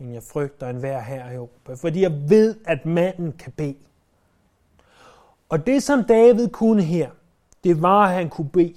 end 0.00 0.12
jeg 0.12 0.22
frygter 0.22 0.68
en 0.68 0.76
hver 0.76 1.00
her 1.00 1.30
i 1.30 1.34
Europa. 1.34 1.74
Fordi 1.74 2.02
jeg 2.02 2.30
ved, 2.30 2.56
at 2.64 2.86
manden 2.86 3.32
kan 3.32 3.52
bede. 3.52 3.76
Og 5.48 5.66
det, 5.66 5.82
som 5.82 6.04
David 6.04 6.48
kunne 6.48 6.82
her, 6.82 7.10
det 7.64 7.82
var, 7.82 8.06
at 8.06 8.14
han 8.14 8.28
kunne 8.28 8.48
bede. 8.48 8.74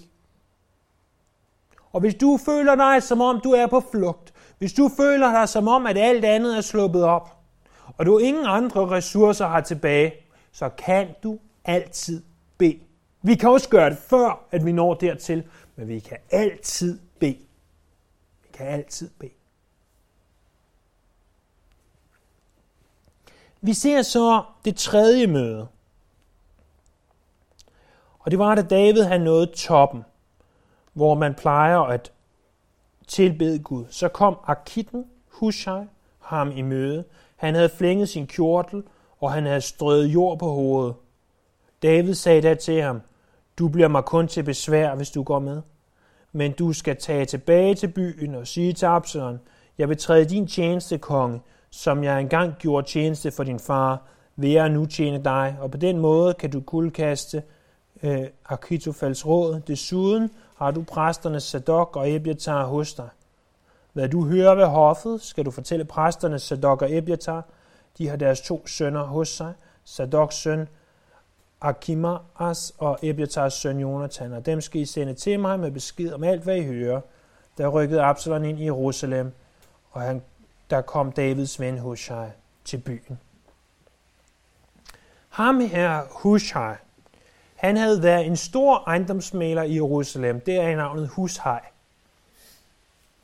Og 1.91 1.99
hvis 1.99 2.15
du 2.15 2.39
føler 2.45 2.75
dig, 2.75 3.03
som 3.03 3.21
om 3.21 3.39
du 3.43 3.51
er 3.51 3.67
på 3.67 3.83
flugt, 3.91 4.33
hvis 4.57 4.73
du 4.73 4.89
føler 4.97 5.31
dig, 5.31 5.49
som 5.49 5.67
om, 5.67 5.85
at 5.85 5.97
alt 5.97 6.25
andet 6.25 6.57
er 6.57 6.61
sluppet 6.61 7.03
op, 7.03 7.37
og 7.97 8.05
du 8.05 8.17
ingen 8.17 8.45
andre 8.45 8.89
ressourcer 8.89 9.47
har 9.47 9.61
tilbage, 9.61 10.13
så 10.51 10.69
kan 10.69 11.07
du 11.23 11.39
altid 11.65 12.23
bede. 12.57 12.79
Vi 13.21 13.35
kan 13.35 13.49
også 13.49 13.69
gøre 13.69 13.89
det 13.89 13.97
før, 13.97 14.45
at 14.51 14.65
vi 14.65 14.71
når 14.71 14.93
dertil, 14.93 15.43
men 15.75 15.87
vi 15.87 15.99
kan 15.99 16.17
altid 16.31 16.99
bede. 17.19 17.37
Kan 18.55 18.67
altid 18.67 19.09
bede. 19.19 19.31
Vi 23.61 23.73
ser 23.73 24.01
så 24.01 24.43
det 24.65 24.75
tredje 24.75 25.27
møde. 25.27 25.67
Og 28.19 28.31
det 28.31 28.39
var, 28.39 28.55
da 28.55 28.61
David 28.61 29.03
han 29.03 29.21
nåede 29.21 29.45
toppen, 29.45 30.05
hvor 30.93 31.13
man 31.13 31.35
plejer 31.35 31.79
at 31.79 32.11
tilbede 33.07 33.59
Gud. 33.59 33.85
Så 33.89 34.07
kom 34.07 34.37
Akitten, 34.43 35.05
Hushai, 35.27 35.85
ham 36.19 36.51
i 36.51 36.61
møde. 36.61 37.05
Han 37.35 37.55
havde 37.55 37.69
flænget 37.69 38.09
sin 38.09 38.27
kjortel, 38.27 38.83
og 39.19 39.33
han 39.33 39.45
havde 39.45 39.61
strøget 39.61 40.07
jord 40.07 40.39
på 40.39 40.51
hovedet. 40.51 40.95
David 41.83 42.13
sagde 42.13 42.41
da 42.41 42.55
til 42.55 42.81
ham, 42.81 43.01
du 43.59 43.67
bliver 43.67 43.87
mig 43.87 44.05
kun 44.05 44.27
til 44.27 44.43
besvær, 44.43 44.95
hvis 44.95 45.11
du 45.11 45.23
går 45.23 45.39
med. 45.39 45.61
Men 46.35 46.51
du 46.51 46.73
skal 46.73 46.97
tage 46.97 47.25
tilbage 47.25 47.75
til 47.75 47.87
byen 47.87 48.35
og 48.35 48.47
sige 48.47 48.73
til 48.73 48.85
Absalon, 48.85 49.39
jeg 49.77 49.89
vil 49.89 49.97
træde 49.97 50.25
din 50.25 50.47
tjeneste, 50.47 50.97
konge, 50.97 51.41
som 51.69 52.03
jeg 52.03 52.21
engang 52.21 52.55
gjorde 52.59 52.87
tjeneste 52.87 53.31
for 53.31 53.43
din 53.43 53.59
far, 53.59 54.01
vil 54.35 54.51
jeg 54.51 54.69
nu 54.69 54.85
tjene 54.85 55.23
dig, 55.23 55.57
og 55.61 55.71
på 55.71 55.77
den 55.77 55.99
måde 55.99 56.33
kan 56.33 56.51
du 56.51 56.61
kuldkaste 56.61 57.43
øh, 58.03 58.21
Akitofals 58.45 59.25
råd. 59.25 59.61
Desuden 59.67 60.31
har 60.55 60.71
du 60.71 60.83
præsterne 60.83 61.39
Sadok 61.39 61.95
og 61.95 62.11
Ebiatar 62.11 62.65
hos 62.65 62.93
dig. 62.93 63.09
Hvad 63.93 64.09
du 64.09 64.25
hører 64.25 64.55
ved 64.55 64.65
hoffet, 64.65 65.21
skal 65.21 65.45
du 65.45 65.51
fortælle 65.51 65.85
præsterne 65.85 66.39
Sadok 66.39 66.81
og 66.81 66.97
Ebiatar. 66.97 67.45
De 67.97 68.07
har 68.07 68.15
deres 68.15 68.41
to 68.41 68.67
sønner 68.67 69.03
hos 69.03 69.29
sig. 69.29 69.53
Sadoks 69.83 70.35
søn 70.35 70.67
Akimaas 71.61 72.73
og 72.77 72.99
Ebiatars 73.01 73.53
søn 73.53 73.79
Jonathan, 73.79 74.33
og 74.33 74.45
dem 74.45 74.61
skal 74.61 74.81
I 74.81 74.85
sende 74.85 75.13
til 75.13 75.39
mig 75.39 75.59
med 75.59 75.71
besked 75.71 76.13
om 76.13 76.23
alt, 76.23 76.43
hvad 76.43 76.57
I 76.57 76.63
hører. 76.63 77.01
Der 77.57 77.67
rykkede 77.67 78.01
Absalom 78.01 78.43
ind 78.43 78.59
i 78.59 78.65
Jerusalem, 78.65 79.31
og 79.91 80.01
han, 80.01 80.21
der 80.69 80.81
kom 80.81 81.11
Davids 81.11 81.59
ven 81.59 81.77
Hushai 81.77 82.27
til 82.65 82.77
byen. 82.77 83.19
Ham 85.29 85.59
her, 85.59 86.01
Hushai, 86.09 86.75
han 87.55 87.77
havde 87.77 88.03
været 88.03 88.25
en 88.25 88.35
stor 88.35 88.83
ejendomsmaler 88.87 89.63
i 89.63 89.75
Jerusalem. 89.75 90.39
Det 90.39 90.55
er 90.55 90.75
navnet 90.75 91.07
Hushai. 91.07 91.59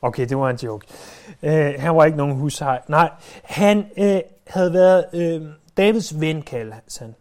Okay, 0.02 0.28
det 0.28 0.38
var 0.38 0.50
en 0.50 0.56
joke. 0.56 0.86
Uh, 1.42 1.48
han 1.78 1.96
var 1.96 2.04
ikke 2.04 2.18
nogen 2.18 2.36
Hushai. 2.36 2.78
Nej, 2.88 3.10
han 3.44 3.78
uh, 3.78 4.18
havde 4.46 4.72
været 4.72 5.04
uh, 5.12 5.48
Davids 5.76 6.20
ven, 6.20 6.42
kaldes 6.42 6.96
han. 6.96 7.14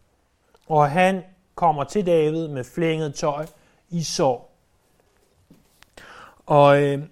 Og 0.71 0.91
han 0.91 1.23
kommer 1.55 1.83
til 1.83 2.05
David 2.05 2.47
med 2.47 2.63
flænget 2.63 3.15
tøj 3.15 3.45
i 3.89 4.03
sår. 4.03 4.55
Og 6.45 6.83
øh, 6.83 7.03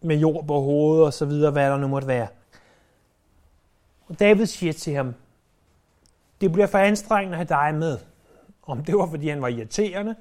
med 0.00 0.16
jord 0.16 0.46
på 0.46 0.60
hovedet 0.60 1.04
og 1.04 1.12
så 1.12 1.26
videre, 1.26 1.50
hvad 1.50 1.70
der 1.70 1.76
nu 1.76 1.88
måtte 1.88 2.08
være. 2.08 2.28
Og 4.08 4.20
David 4.20 4.46
siger 4.46 4.72
til 4.72 4.94
ham, 4.94 5.14
det 6.40 6.52
bliver 6.52 6.66
for 6.66 6.78
anstrengende 6.78 7.38
at 7.38 7.48
have 7.48 7.70
dig 7.70 7.78
med. 7.78 7.98
Om 8.62 8.84
det 8.84 8.94
var, 8.94 9.06
fordi 9.06 9.28
han 9.28 9.42
var 9.42 9.48
irriterende, 9.48 10.14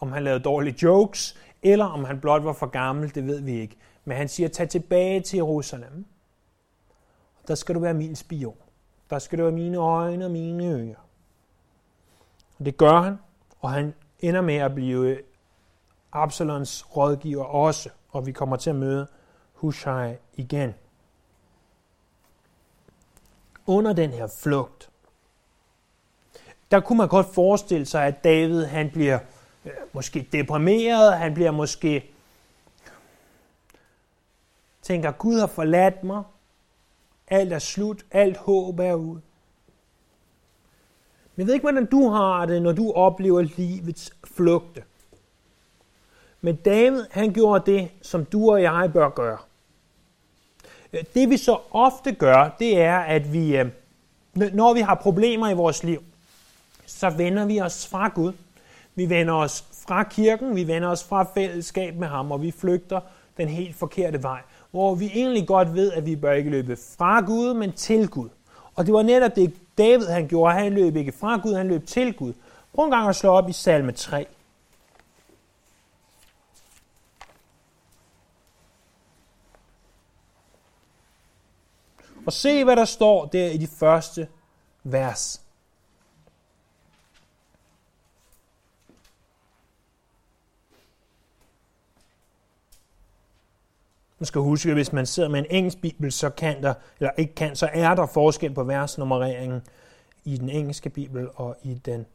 om 0.00 0.12
han 0.12 0.24
lavede 0.24 0.42
dårlige 0.42 0.76
jokes, 0.82 1.36
eller 1.62 1.84
om 1.84 2.04
han 2.04 2.20
blot 2.20 2.44
var 2.44 2.52
for 2.52 2.66
gammel, 2.66 3.14
det 3.14 3.26
ved 3.26 3.40
vi 3.40 3.60
ikke. 3.60 3.76
Men 4.04 4.16
han 4.16 4.28
siger, 4.28 4.48
tag 4.48 4.68
tilbage 4.68 5.20
til 5.20 5.36
Jerusalem. 5.36 6.06
Der 7.48 7.54
skal 7.54 7.74
du 7.74 7.80
være 7.80 7.94
min 7.94 8.16
spion. 8.16 8.56
Der 9.10 9.18
skal 9.18 9.38
du 9.38 9.42
være 9.44 9.52
mine 9.52 9.76
øjne 9.76 10.24
og 10.24 10.30
mine 10.30 10.64
ører. 10.64 11.05
Og 12.58 12.64
det 12.64 12.76
gør 12.76 13.00
han, 13.00 13.18
og 13.60 13.72
han 13.72 13.94
ender 14.20 14.40
med 14.40 14.56
at 14.56 14.74
blive 14.74 15.18
Absalons 16.12 16.96
rådgiver 16.96 17.44
også, 17.44 17.90
og 18.10 18.26
vi 18.26 18.32
kommer 18.32 18.56
til 18.56 18.70
at 18.70 18.76
møde 18.76 19.06
Hushai 19.52 20.14
igen. 20.34 20.74
Under 23.66 23.92
den 23.92 24.10
her 24.10 24.26
flugt, 24.26 24.90
der 26.70 26.80
kunne 26.80 26.96
man 26.96 27.08
godt 27.08 27.26
forestille 27.34 27.86
sig, 27.86 28.06
at 28.06 28.24
David 28.24 28.64
han 28.64 28.90
bliver 28.90 29.18
øh, 29.64 29.72
måske 29.92 30.28
deprimeret, 30.32 31.18
han 31.18 31.34
bliver 31.34 31.50
måske 31.50 32.10
tænker, 34.82 35.12
Gud 35.12 35.40
har 35.40 35.46
forladt 35.46 36.04
mig, 36.04 36.22
alt 37.28 37.52
er 37.52 37.58
slut, 37.58 38.06
alt 38.10 38.36
håb 38.36 38.78
er 38.78 38.94
ude. 38.94 39.20
Men 41.36 41.40
jeg 41.40 41.46
ved 41.46 41.54
ikke, 41.54 41.64
hvordan 41.64 41.86
du 41.86 42.08
har 42.08 42.46
det, 42.46 42.62
når 42.62 42.72
du 42.72 42.92
oplever 42.92 43.42
livets 43.42 44.12
flugte. 44.24 44.82
Men 46.40 46.56
David, 46.56 47.04
han 47.10 47.32
gjorde 47.32 47.72
det, 47.72 47.88
som 48.02 48.24
du 48.24 48.50
og 48.50 48.62
jeg 48.62 48.90
bør 48.92 49.08
gøre. 49.08 49.38
Øh, 50.92 51.04
det 51.14 51.30
vi 51.30 51.36
så 51.36 51.58
ofte 51.70 52.12
gør, 52.12 52.56
det 52.58 52.80
er, 52.80 52.98
at 52.98 53.32
vi, 53.32 53.56
øh, 53.56 53.66
når 54.34 54.74
vi 54.74 54.80
har 54.80 54.94
problemer 54.94 55.48
i 55.48 55.54
vores 55.54 55.84
liv, 55.84 56.02
så 56.86 57.10
vender 57.10 57.44
vi 57.44 57.60
os 57.60 57.86
fra 57.86 58.08
Gud. 58.08 58.32
Vi 58.94 59.08
vender 59.08 59.34
os 59.34 59.64
fra 59.86 60.02
kirken, 60.02 60.56
vi 60.56 60.66
vender 60.66 60.88
os 60.88 61.04
fra 61.04 61.26
fællesskab 61.34 61.94
med 61.94 62.08
ham, 62.08 62.32
og 62.32 62.42
vi 62.42 62.50
flygter 62.50 63.00
den 63.36 63.48
helt 63.48 63.76
forkerte 63.76 64.22
vej. 64.22 64.40
Hvor 64.70 64.94
vi 64.94 65.10
egentlig 65.14 65.46
godt 65.46 65.74
ved, 65.74 65.92
at 65.92 66.06
vi 66.06 66.16
bør 66.16 66.32
ikke 66.32 66.50
løbe 66.50 66.76
fra 66.98 67.20
Gud, 67.20 67.54
men 67.54 67.72
til 67.72 68.08
Gud. 68.08 68.28
Og 68.74 68.86
det 68.86 68.94
var 68.94 69.02
netop 69.02 69.36
det, 69.36 69.52
David 69.78 70.06
han 70.06 70.28
gjorde. 70.28 70.54
Han 70.54 70.72
løb 70.72 70.96
ikke 70.96 71.12
fra 71.12 71.36
Gud, 71.36 71.54
han 71.54 71.68
løb 71.68 71.86
til 71.86 72.14
Gud. 72.14 72.32
Prøv 72.74 72.84
en 72.84 72.90
gang 72.90 73.08
at 73.08 73.16
slå 73.16 73.30
op 73.30 73.48
i 73.48 73.52
salme 73.52 73.92
3. 73.92 74.26
Og 82.26 82.32
se, 82.32 82.64
hvad 82.64 82.76
der 82.76 82.84
står 82.84 83.26
der 83.26 83.46
i 83.50 83.56
de 83.56 83.66
første 83.66 84.28
vers. 84.84 85.45
Man 94.18 94.26
skal 94.26 94.40
huske, 94.40 94.68
at 94.68 94.74
hvis 94.74 94.92
man 94.92 95.06
sidder 95.06 95.28
med 95.28 95.38
en 95.38 95.46
engelsk 95.50 95.80
bibel, 95.80 96.12
så 96.12 96.30
kan 96.30 96.62
der, 96.62 96.74
eller 97.00 97.10
ikke 97.16 97.34
kan, 97.34 97.56
så 97.56 97.68
er 97.72 97.94
der 97.94 98.06
forskel 98.06 98.54
på 98.54 98.64
versnummereringen 98.64 99.62
i 100.24 100.36
den 100.36 100.48
engelske 100.48 100.90
bibel 100.90 101.28
og 101.34 101.56
i 101.62 101.74
den 101.74 102.06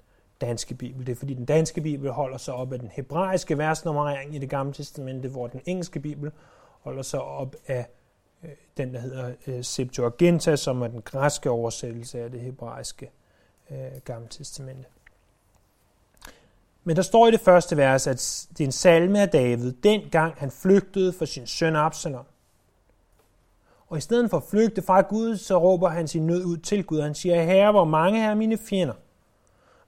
danske 0.42 0.76
bibel. 0.76 1.06
Det 1.06 1.12
er 1.12 1.16
fordi 1.16 1.34
den 1.34 1.46
danske 1.46 1.82
bibel 1.82 2.12
holder 2.12 2.38
sig 2.38 2.54
op 2.54 2.74
af 2.74 2.80
den 2.80 2.90
hebraiske 2.94 3.58
versnummerering 3.58 4.36
i 4.36 4.38
det 4.38 4.50
gamle 4.50 4.74
testamente, 4.74 5.30
hvor 5.30 5.48
den 5.48 5.62
engelske 5.66 6.00
bibel 6.00 6.32
holder 6.82 7.02
sig 7.02 7.22
op 7.22 7.56
af 7.68 7.88
øh, 8.44 8.50
den, 8.78 8.94
der 8.94 9.00
hedder 9.00 9.32
øh, 9.48 9.64
Septuaginta, 9.64 10.56
som 10.56 10.82
er 10.82 10.88
den 10.88 11.02
græske 11.02 11.50
oversættelse 11.50 12.20
af 12.20 12.32
det 12.32 12.40
hebraiske 12.40 13.12
øh, 13.72 13.78
Gamle 14.06 14.28
Testamente. 14.28 14.90
Men 16.84 16.96
der 16.96 17.02
står 17.02 17.28
i 17.28 17.32
det 17.32 17.40
første 17.40 17.78
vers, 17.78 18.08
at 18.08 18.48
det 18.58 18.64
er 18.64 18.68
en 18.68 18.72
salme 18.72 19.22
af 19.22 19.30
David, 19.30 19.72
dengang 19.72 20.34
han 20.38 20.52
flygtede 20.52 21.14
for 21.14 21.26
sin 21.26 21.48
søn 21.48 21.76
Absalom. 21.76 22.26
Og 23.88 23.98
i 23.98 24.02
stedet 24.02 24.30
for 24.30 24.38
at 24.38 24.44
flygte 24.44 24.82
fra 24.82 25.02
Gud, 25.02 25.38
så 25.38 25.58
råber 25.58 25.90
han 25.90 26.08
sin 26.08 26.28
nød 26.28 26.46
ud 26.46 26.58
til 26.58 26.84
Gud. 26.84 27.02
Han 27.02 27.16
siger, 27.16 27.44
Herre, 27.44 27.72
hvor 27.72 27.86
mange 27.86 28.24
er 28.24 28.36
mine 28.36 28.58
fjender. 28.58 28.94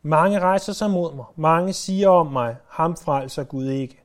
Mange 0.01 0.39
rejser 0.39 0.73
sig 0.73 0.89
mod 0.89 1.15
mig. 1.15 1.25
Mange 1.35 1.73
siger 1.73 2.09
om 2.09 2.27
mig, 2.27 2.55
ham 2.67 2.95
frelser 2.95 3.43
Gud 3.43 3.65
ikke. 3.65 4.03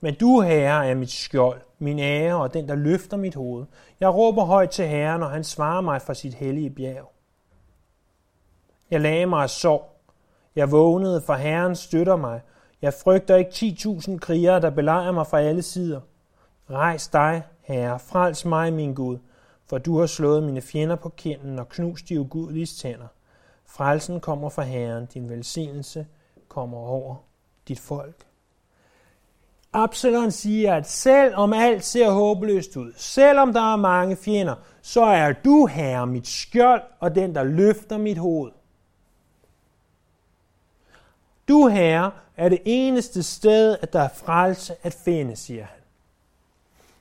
Men 0.00 0.14
du, 0.14 0.40
Herre, 0.40 0.86
er 0.86 0.94
mit 0.94 1.10
skjold, 1.10 1.60
min 1.78 1.98
ære 1.98 2.36
og 2.36 2.54
den, 2.54 2.68
der 2.68 2.74
løfter 2.74 3.16
mit 3.16 3.34
hoved. 3.34 3.66
Jeg 4.00 4.14
råber 4.14 4.44
højt 4.44 4.70
til 4.70 4.86
Herren, 4.86 5.22
og 5.22 5.30
han 5.30 5.44
svarer 5.44 5.80
mig 5.80 6.02
fra 6.02 6.14
sit 6.14 6.34
hellige 6.34 6.70
bjerg. 6.70 7.12
Jeg 8.90 9.00
lagde 9.00 9.26
mig 9.26 9.42
og 9.42 9.50
sov. 9.50 9.89
Jeg 10.56 10.70
vågnede, 10.70 11.20
for 11.20 11.34
Herren 11.34 11.76
støtter 11.76 12.16
mig. 12.16 12.40
Jeg 12.82 12.94
frygter 12.94 13.36
ikke 13.36 13.50
10.000 13.50 14.18
krigere, 14.18 14.60
der 14.60 14.70
belejrer 14.70 15.12
mig 15.12 15.26
fra 15.26 15.40
alle 15.40 15.62
sider. 15.62 16.00
Rejs 16.70 17.08
dig, 17.08 17.42
Herre, 17.60 17.98
frels 17.98 18.44
mig, 18.44 18.72
min 18.72 18.94
Gud, 18.94 19.18
for 19.66 19.78
du 19.78 19.98
har 19.98 20.06
slået 20.06 20.42
mine 20.42 20.60
fjender 20.60 20.96
på 20.96 21.08
kinden 21.08 21.58
og 21.58 21.68
knust 21.68 22.08
de 22.08 22.20
ugudelige 22.20 22.66
tænder. 22.66 23.06
Frelsen 23.66 24.20
kommer 24.20 24.48
fra 24.48 24.62
Herren, 24.62 25.06
din 25.06 25.30
velsignelse 25.30 26.06
kommer 26.48 26.78
over 26.78 27.16
dit 27.68 27.80
folk. 27.80 28.26
Absalon 29.72 30.30
siger, 30.30 30.74
at 30.74 30.88
selvom 30.88 31.52
alt 31.52 31.84
ser 31.84 32.10
håbløst 32.10 32.76
ud, 32.76 32.92
selvom 32.96 33.52
der 33.52 33.72
er 33.72 33.76
mange 33.76 34.16
fjender, 34.16 34.54
så 34.82 35.02
er 35.02 35.32
du, 35.32 35.66
Herre, 35.66 36.06
mit 36.06 36.26
skjold 36.26 36.82
og 37.00 37.14
den, 37.14 37.34
der 37.34 37.44
løfter 37.44 37.98
mit 37.98 38.18
hoved. 38.18 38.50
Du, 41.50 41.68
Herre, 41.68 42.12
er 42.36 42.48
det 42.48 42.58
eneste 42.64 43.22
sted, 43.22 43.78
at 43.82 43.92
der 43.92 44.00
er 44.00 44.08
frelse 44.08 44.76
at 44.82 44.94
finde, 44.94 45.36
siger 45.36 45.64
han. 45.64 45.78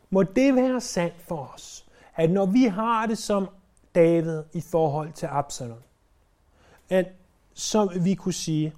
Må 0.10 0.24
det 0.24 0.56
være 0.56 0.82
sandt 0.82 1.22
for 1.22 1.52
os, 1.56 1.86
at 2.16 2.32
når 2.32 2.46
vi 2.46 2.64
har 2.64 3.06
det 3.06 3.18
som 3.18 3.50
David 3.96 4.44
i 4.54 4.62
forhold 4.62 5.14
til 5.14 5.26
Absalom, 5.26 5.78
at 6.90 7.08
som 7.54 7.90
vi 8.04 8.16
kunne 8.16 8.34
sige, 8.34 8.74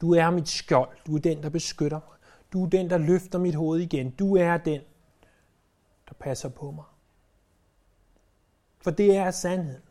du 0.00 0.14
er 0.14 0.30
mit 0.30 0.48
skjold, 0.48 0.96
du 1.06 1.16
er 1.16 1.20
den, 1.20 1.42
der 1.42 1.48
beskytter 1.48 2.00
mig, 2.08 2.18
du 2.52 2.64
er 2.64 2.68
den, 2.68 2.90
der 2.90 2.98
løfter 2.98 3.38
mit 3.38 3.54
hoved 3.54 3.80
igen, 3.80 4.10
du 4.10 4.36
er 4.36 4.56
den, 4.56 4.80
der 6.08 6.14
passer 6.18 6.48
på 6.48 6.70
mig. 6.70 6.84
For 8.80 8.90
det 8.90 9.16
er 9.16 9.30
sandheden. 9.30 9.82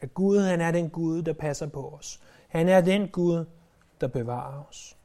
At 0.00 0.14
Gud, 0.14 0.38
han 0.38 0.60
er 0.60 0.70
den 0.70 0.90
Gud, 0.90 1.22
der 1.22 1.32
passer 1.32 1.66
på 1.66 1.88
os. 1.88 2.20
Han 2.48 2.68
er 2.68 2.80
den 2.80 3.08
Gud, 3.08 3.44
der 4.04 4.08
bevarer 4.08 4.64
os. 4.64 4.96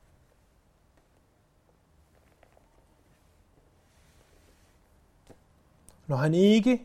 Når 6.08 6.16
han 6.16 6.34
ikke, 6.34 6.82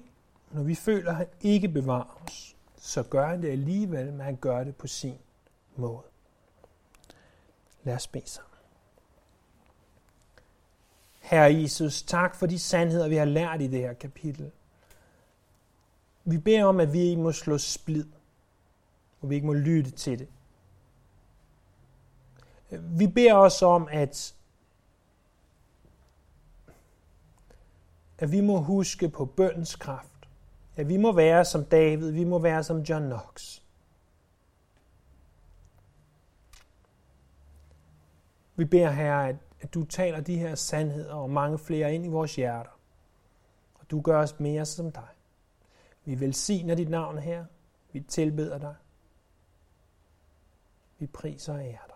når 0.50 0.62
vi 0.62 0.74
føler, 0.74 1.10
at 1.10 1.16
han 1.16 1.26
ikke 1.40 1.68
bevarer 1.68 2.22
os, 2.26 2.56
så 2.76 3.02
gør 3.02 3.28
han 3.28 3.42
det 3.42 3.50
alligevel, 3.50 4.12
men 4.12 4.20
han 4.20 4.36
gør 4.36 4.64
det 4.64 4.76
på 4.76 4.86
sin 4.86 5.18
måde. 5.76 6.02
Lad 7.84 7.94
os 7.94 8.06
bede 8.06 8.26
sammen. 8.26 8.58
Herre 11.20 11.54
Jesus, 11.54 12.02
tak 12.02 12.36
for 12.36 12.46
de 12.46 12.58
sandheder, 12.58 13.08
vi 13.08 13.16
har 13.16 13.24
lært 13.24 13.60
i 13.60 13.66
det 13.66 13.80
her 13.80 13.92
kapitel. 13.92 14.50
Vi 16.24 16.38
beder 16.38 16.64
om, 16.64 16.80
at 16.80 16.92
vi 16.92 16.98
ikke 16.98 17.22
må 17.22 17.32
slå 17.32 17.58
splid, 17.58 18.06
og 19.20 19.30
vi 19.30 19.34
ikke 19.34 19.46
må 19.46 19.52
lytte 19.52 19.90
til 19.90 20.18
det. 20.18 20.28
Vi 22.82 23.06
beder 23.06 23.34
os 23.34 23.62
om, 23.62 23.88
at, 23.90 24.34
at 28.18 28.32
vi 28.32 28.40
må 28.40 28.60
huske 28.60 29.08
på 29.08 29.24
bøndens 29.24 29.76
kraft. 29.76 30.10
At 30.76 30.88
vi 30.88 30.96
må 30.96 31.12
være 31.12 31.44
som 31.44 31.64
David, 31.64 32.10
vi 32.10 32.24
må 32.24 32.38
være 32.38 32.64
som 32.64 32.80
John 32.80 33.04
Knox. 33.04 33.60
Vi 38.56 38.64
beder 38.64 38.90
her, 38.90 39.16
at, 39.16 39.36
at 39.60 39.74
du 39.74 39.84
taler 39.84 40.20
de 40.20 40.38
her 40.38 40.54
sandheder 40.54 41.14
og 41.14 41.30
mange 41.30 41.58
flere 41.58 41.94
ind 41.94 42.04
i 42.04 42.08
vores 42.08 42.36
hjerter. 42.36 42.70
Og 43.74 43.90
du 43.90 44.00
gør 44.00 44.22
os 44.22 44.40
mere 44.40 44.64
som 44.64 44.92
dig. 44.92 45.08
Vi 46.04 46.20
velsigner 46.20 46.74
dit 46.74 46.88
navn 46.88 47.18
her. 47.18 47.44
Vi 47.92 48.00
tilbeder 48.00 48.58
dig. 48.58 48.74
Vi 50.98 51.06
priser 51.06 51.52
og 51.52 51.60
ærer 51.60 51.86
dig. 51.86 51.93